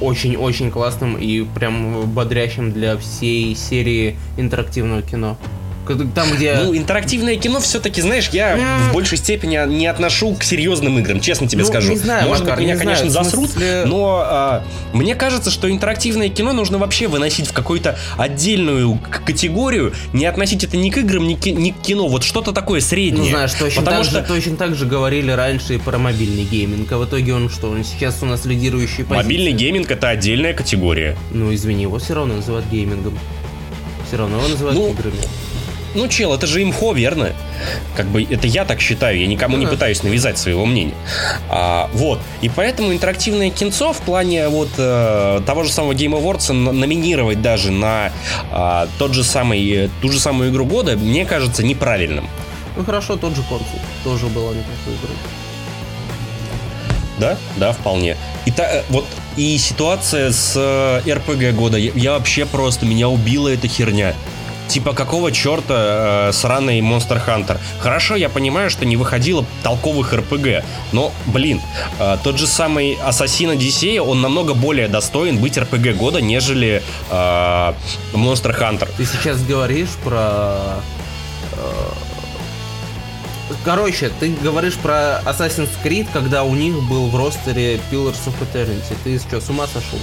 [0.00, 5.36] очень-очень классным и прям бодрящим для всей серии интерактивного кино.
[6.14, 6.54] Там, где...
[6.54, 8.90] Ну, интерактивное кино все-таки, знаешь, я мм.
[8.90, 11.90] в большей степени не отношу к серьезным играм, честно тебе ну, скажу.
[11.90, 13.84] Не знаю, Может Макар, быть, меня, не конечно, знаю, засрут, смысле...
[13.86, 20.26] но а, мне кажется, что интерактивное кино нужно вообще выносить в какую-то отдельную категорию, не
[20.26, 23.24] относить это ни к играм, ни к, ни к кино, вот что-то такое среднее.
[23.24, 24.20] Ну, знаешь, точно так, что...
[24.20, 27.70] же, точно так же говорили раньше и про мобильный гейминг, а в итоге он что,
[27.70, 29.24] он сейчас у нас лидирующий позиции.
[29.24, 31.16] Мобильный гейминг это отдельная категория.
[31.30, 33.18] Ну, извини, его все равно называют геймингом.
[34.06, 35.16] Все равно его называют ну, играми.
[35.94, 37.32] Ну, чел, это же имхо, верно?
[37.96, 40.94] Как бы это я так считаю, я никому не пытаюсь навязать своего мнения.
[41.48, 42.20] А, вот.
[42.40, 47.70] И поэтому интерактивное кинцо в плане вот э, того же самого Game Awards номинировать даже
[47.70, 48.10] на
[48.50, 52.28] э, тот же самый, ту же самую игру года, мне кажется неправильным.
[52.76, 55.16] Ну хорошо, тот же консул тоже была неплохой игрой.
[57.18, 58.16] Да, да, вполне.
[58.46, 63.08] И та, э, вот и ситуация с э, РПГ года, я, я вообще просто меня
[63.08, 64.14] убила эта херня.
[64.68, 67.58] Типа, какого черта э, сраный Monster Hunter?
[67.80, 71.60] Хорошо, я понимаю, что не выходило толковых РПГ, но, блин,
[71.98, 77.14] э, тот же самый Assassin Odyssey, он намного более достоин быть РПГ года, нежели э,
[78.14, 78.88] Monster Hunter.
[78.96, 80.80] Ты сейчас говоришь про...
[81.52, 81.90] Э,
[83.64, 88.96] короче, ты говоришь про Assassin's Creed, когда у них был в ростере Pillars of Eternity.
[89.04, 89.98] Ты что, с ума сошел?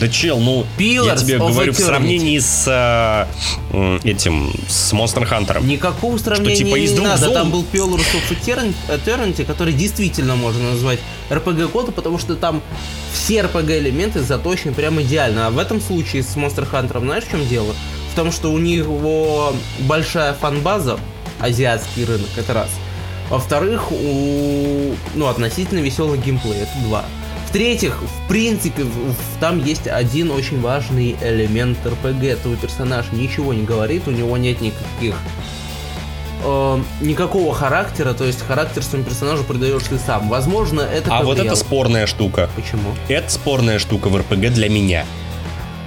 [0.00, 1.74] Да чел, ну, Pillars я тебе говорю, Eternity.
[1.74, 5.62] в сравнении с э, этим, с Monster Hunter.
[5.62, 7.26] Никакого сравнения что, типа, из не надо.
[7.26, 7.34] Зол...
[7.34, 12.62] Там был Pillars of Eternity, который действительно можно назвать RPG кода, потому что там
[13.12, 15.48] все RPG элементы заточены прям идеально.
[15.48, 17.74] А в этом случае с Monster Hunter, знаешь, в чем дело?
[18.12, 20.98] В том, что у него большая фанбаза,
[21.40, 22.70] азиатский рынок, это раз.
[23.28, 27.04] Во-вторых, у, ну, относительно веселый геймплей, это два.
[27.50, 28.84] В-третьих, в принципе,
[29.40, 32.40] там есть один очень важный элемент РПГ.
[32.40, 35.16] Твой персонаж ничего не говорит, у него нет никаких
[36.44, 40.28] э, никакого характера, то есть характер своему персонажу придаешь ты сам.
[40.28, 41.12] Возможно, это.
[41.12, 42.48] А вот это спорная штука.
[42.54, 42.94] Почему?
[43.08, 45.04] Это спорная штука в РПГ для меня.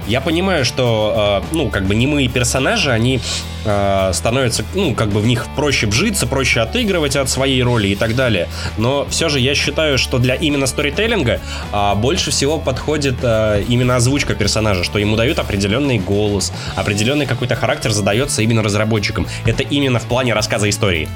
[0.06, 3.20] Я понимаю, что, э, ну, как бы немые персонажи, они
[3.64, 7.94] э, становятся, ну, как бы в них проще вжиться, проще отыгрывать от своей роли и
[7.94, 8.48] так далее.
[8.76, 11.40] Но все же я считаю, что для именно сторителлинга
[11.72, 17.56] э, больше всего подходит э, именно озвучка персонажа, что ему дают определенный голос, определенный какой-то
[17.56, 19.26] характер задается именно разработчикам.
[19.46, 21.08] Это именно в плане рассказа истории.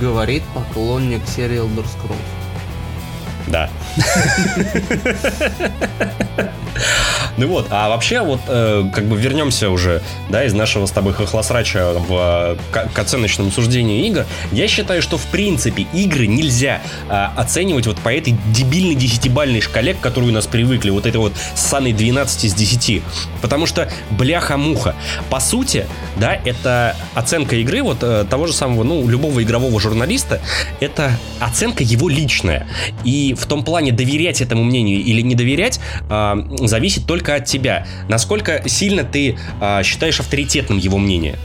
[0.00, 2.16] Говорит поклонник серии Elder Scrolls.
[3.46, 3.70] Да.
[7.36, 11.12] Ну вот, а вообще вот э, как бы вернемся уже, да, из нашего с тобой
[11.12, 14.26] хохлосрача в, к, к оценочному суждению игр.
[14.52, 19.94] Я считаю, что в принципе игры нельзя э, оценивать вот по этой дебильной десятибальной шкале,
[19.94, 23.02] к которой у нас привыкли, вот этой вот ссаной 12 из 10.
[23.40, 24.94] Потому что, бляха-муха,
[25.30, 30.40] по сути, да, это оценка игры вот э, того же самого, ну, любого игрового журналиста,
[30.80, 32.66] это оценка его личная.
[33.04, 37.86] И в том плане доверять этому мнению или не доверять э, зависит только от тебя.
[38.08, 41.38] Насколько сильно ты э, считаешь авторитетным его мнение.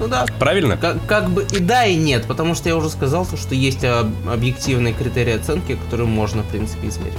[0.00, 0.26] Ну да.
[0.38, 0.76] Правильно?
[0.76, 4.94] Как, как бы и да, и нет, потому что я уже сказал, что есть объективные
[4.94, 7.18] критерии оценки, которые можно, в принципе, измерить.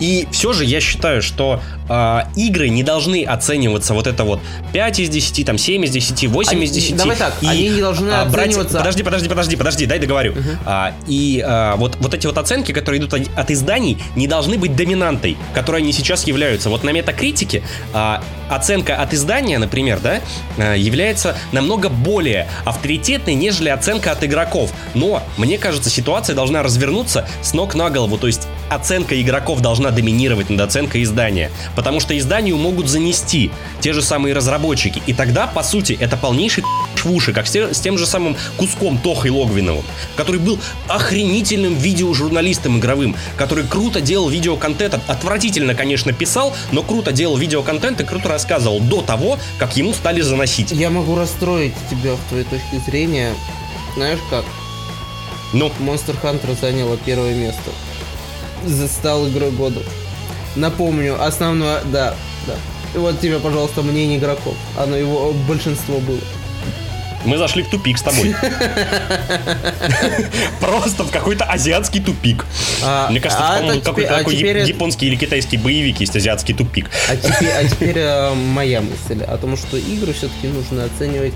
[0.00, 4.40] И все же я считаю, что э, игры не должны оцениваться вот это вот
[4.72, 6.96] 5 из 10, там 7 из 10, 8 они, из 10.
[6.96, 8.74] Давай так, и, они не должны а, оцениваться...
[8.74, 10.32] Брать, подожди, подожди, подожди, подожди, дай договорю.
[10.32, 10.40] Угу.
[10.64, 14.58] А, и а, вот, вот эти вот оценки, которые идут от, от изданий, не должны
[14.58, 16.70] быть доминантой, которой они сейчас являются.
[16.70, 20.20] Вот на метакритике а, оценка от издания, например, да,
[20.58, 24.72] а, является намного более авторитетной, нежели оценка от игроков.
[24.94, 28.18] Но, мне кажется, ситуация должна развернуться с ног на голову.
[28.18, 31.50] То есть оценка игроков должна доминировать над оценкой издания.
[31.76, 33.50] Потому что изданию могут занести
[33.80, 35.02] те же самые разработчики.
[35.06, 36.64] И тогда, по сути, это полнейший
[37.04, 39.84] в уши, как с тем же самым куском Тохой Логвиновым,
[40.16, 40.58] который был
[40.88, 48.04] охренительным видеожурналистом игровым, который круто делал видеоконтент, отвратительно, конечно, писал, но круто делал видеоконтент и
[48.04, 50.72] круто рассказывал до того, как ему стали заносить.
[50.72, 53.34] Я могу расстроить тебя в твоей точке зрения.
[53.94, 54.44] Знаешь как?
[55.52, 55.70] Ну?
[55.78, 57.70] Monster Hunter заняло первое место.
[58.88, 59.80] Стал игрой года.
[60.56, 62.14] Напомню, основное, да,
[62.46, 62.54] да.
[62.94, 64.54] И вот тебе, пожалуйста, мнение игроков.
[64.78, 66.20] Оно его большинство было.
[67.24, 68.34] Мы зашли в тупик с тобой.
[70.60, 72.44] Просто в какой-то азиатский тупик.
[72.82, 76.90] А, Мне кажется, а какой-то такой японский или китайский боевик есть азиатский тупик.
[77.08, 81.32] А теперь, а теперь э, моя мысль о том, что игры все-таки нужно оценивать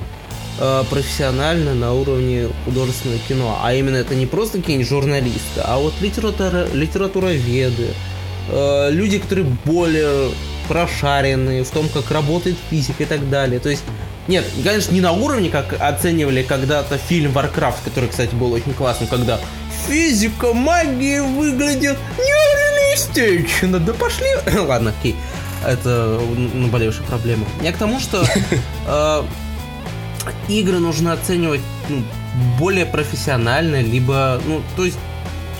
[0.59, 3.59] э, профессионально на уровне художественного кино.
[3.63, 7.95] А именно это не просто какие-нибудь журналисты, а вот литература, литературоведы,
[8.49, 10.31] э, люди, которые более
[10.69, 13.59] прошаренные в том, как работает физика и так далее.
[13.59, 13.83] То есть,
[14.29, 19.09] нет, конечно, не на уровне, как оценивали когда-то фильм Warcraft, который, кстати, был очень классным,
[19.09, 19.41] когда
[19.87, 23.79] физика, магия выглядит нереалистично.
[23.81, 24.27] Да пошли.
[24.59, 25.17] Ладно, окей.
[25.67, 26.21] Это
[26.55, 27.45] наболевшая проблема.
[27.63, 28.25] Я к тому, что
[28.87, 29.23] э,
[30.49, 32.03] игры нужно оценивать ну,
[32.59, 34.99] более профессионально, либо, ну, то есть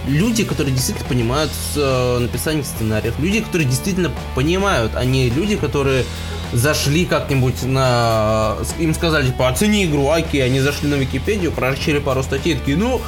[0.07, 6.05] люди, которые действительно понимают э, написание сценариев, люди, которые действительно понимают, а не люди, которые
[6.53, 8.57] зашли как-нибудь на...
[8.79, 13.01] Им сказали, типа, оцени игру, окей, они зашли на Википедию, прочили пару статей, такие, ну,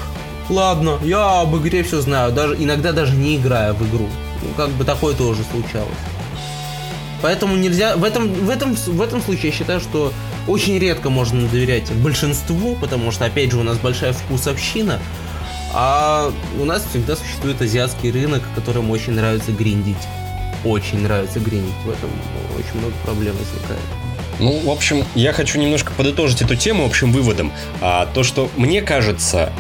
[0.49, 4.09] ладно, я об игре все знаю, даже иногда даже не играя в игру.
[4.43, 5.89] Ну, как бы такое тоже случалось.
[7.23, 7.97] Поэтому нельзя...
[7.97, 10.13] В этом, в, этом, в этом случае я считаю, что
[10.47, 14.99] очень редко можно доверять большинству, потому что, опять же, у нас большая вкусовщина,
[15.73, 19.97] а у нас всегда существует азиатский рынок, которому очень нравится гриндить.
[20.65, 21.75] Очень нравится гриндить.
[21.85, 22.11] В этом
[22.59, 23.81] очень много проблем возникает.
[24.41, 27.53] Ну, в общем, я хочу немножко подытожить эту тему общим выводом.
[27.81, 29.53] А, то, что мне кажется,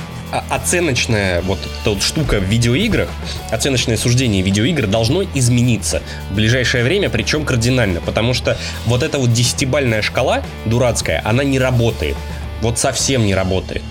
[0.48, 3.08] оценочная вот эта вот штука в видеоиграх,
[3.50, 8.56] оценочное суждение видеоигр должно измениться в ближайшее время, причем кардинально, потому что
[8.86, 12.16] вот эта вот десятибальная шкала дурацкая, она не работает.
[12.62, 13.82] Вот совсем не работает.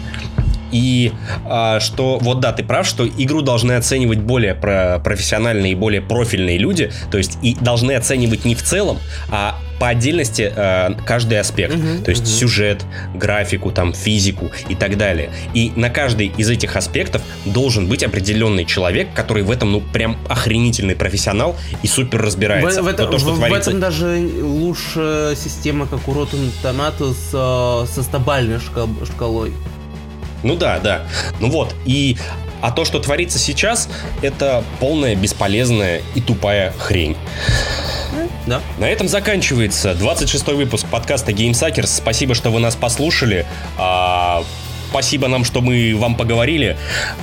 [0.71, 1.11] И
[1.45, 6.01] а, что, вот да, ты прав, что игру должны оценивать более про профессиональные и более
[6.01, 11.39] профильные люди, то есть и должны оценивать не в целом, а по отдельности э, каждый
[11.39, 11.75] аспект.
[11.75, 12.39] Uh-huh, то есть uh-huh.
[12.39, 15.32] сюжет, графику, там, физику и так далее.
[15.53, 20.17] И на каждый из этих аспектов должен быть определенный человек, который в этом, ну, прям
[20.27, 22.82] охренительный профессионал и супер разбирается.
[22.82, 23.71] В, в, это, то, что в, творится...
[23.71, 29.53] в этом даже лучше система, как у Rotten Tomatoes э, со стабальной шкал, шкалой.
[30.43, 31.05] Ну да, да.
[31.39, 32.17] Ну вот, и
[32.62, 33.89] а то, что творится сейчас,
[34.22, 37.16] это полная бесполезная и тупая хрень.
[38.45, 38.62] Да.
[38.80, 41.88] На этом заканчивается 26-й выпуск подкаста GameSuckers.
[41.88, 43.45] Спасибо, что вы нас послушали.
[44.89, 46.75] Спасибо нам, что мы вам поговорили.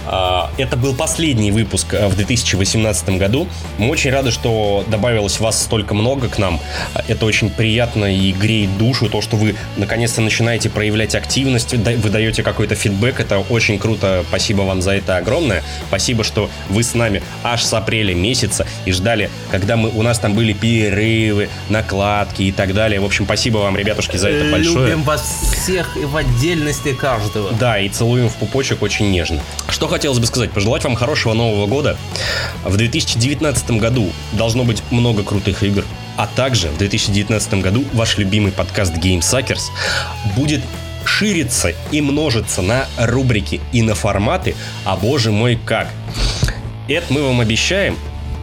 [0.07, 3.49] А, это был последний выпуск э, в 2018 году.
[3.79, 6.61] Мы очень рады, что добавилось вас столько много к нам.
[7.09, 12.45] Это очень приятно и греет душу, то, что вы наконец-то начинаете проявлять активность, вы даете
[12.45, 13.19] какой-то фидбэк.
[13.19, 14.25] Это очень круто.
[14.29, 15.65] Спасибо вам за это огромное.
[15.89, 20.21] Спасибо, что вы с нами аж с апреля месяца и ждали, когда мы, у нас
[20.21, 23.01] там были перерывы, накладки и так далее.
[23.01, 24.87] В общем, спасибо вам, ребятушки, за это большое.
[24.87, 27.56] Любим вас всех и в отдельности каждого.
[27.59, 29.41] Да, и целуем в пупочек очень нежно.
[29.69, 30.51] Что хотелось бы сказать?
[30.51, 31.97] Пожелать вам хорошего Нового года.
[32.65, 35.85] В 2019 году должно быть много крутых игр.
[36.17, 39.71] А также в 2019 году ваш любимый подкаст Game Suckers
[40.37, 40.63] будет
[41.05, 44.55] шириться и множиться на рубрики и на форматы,
[44.85, 45.89] а боже мой как.
[46.89, 47.97] Это мы вам обещаем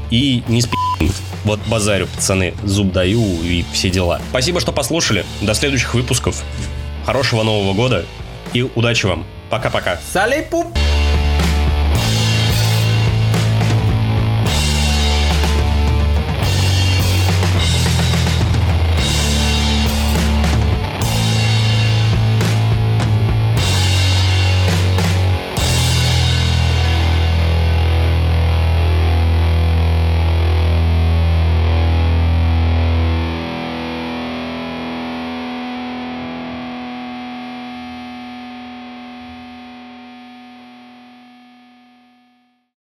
[0.10, 1.12] и не спи***м.
[1.44, 4.22] Вот базарю, пацаны, зуб даю и все дела.
[4.30, 5.26] Спасибо, что послушали.
[5.42, 6.42] До следующих выпусков.
[7.06, 8.06] Хорошего Нового года
[8.54, 9.26] и удачи вам.
[9.50, 10.00] Пока-пока.
[10.12, 10.68] Салей пуп!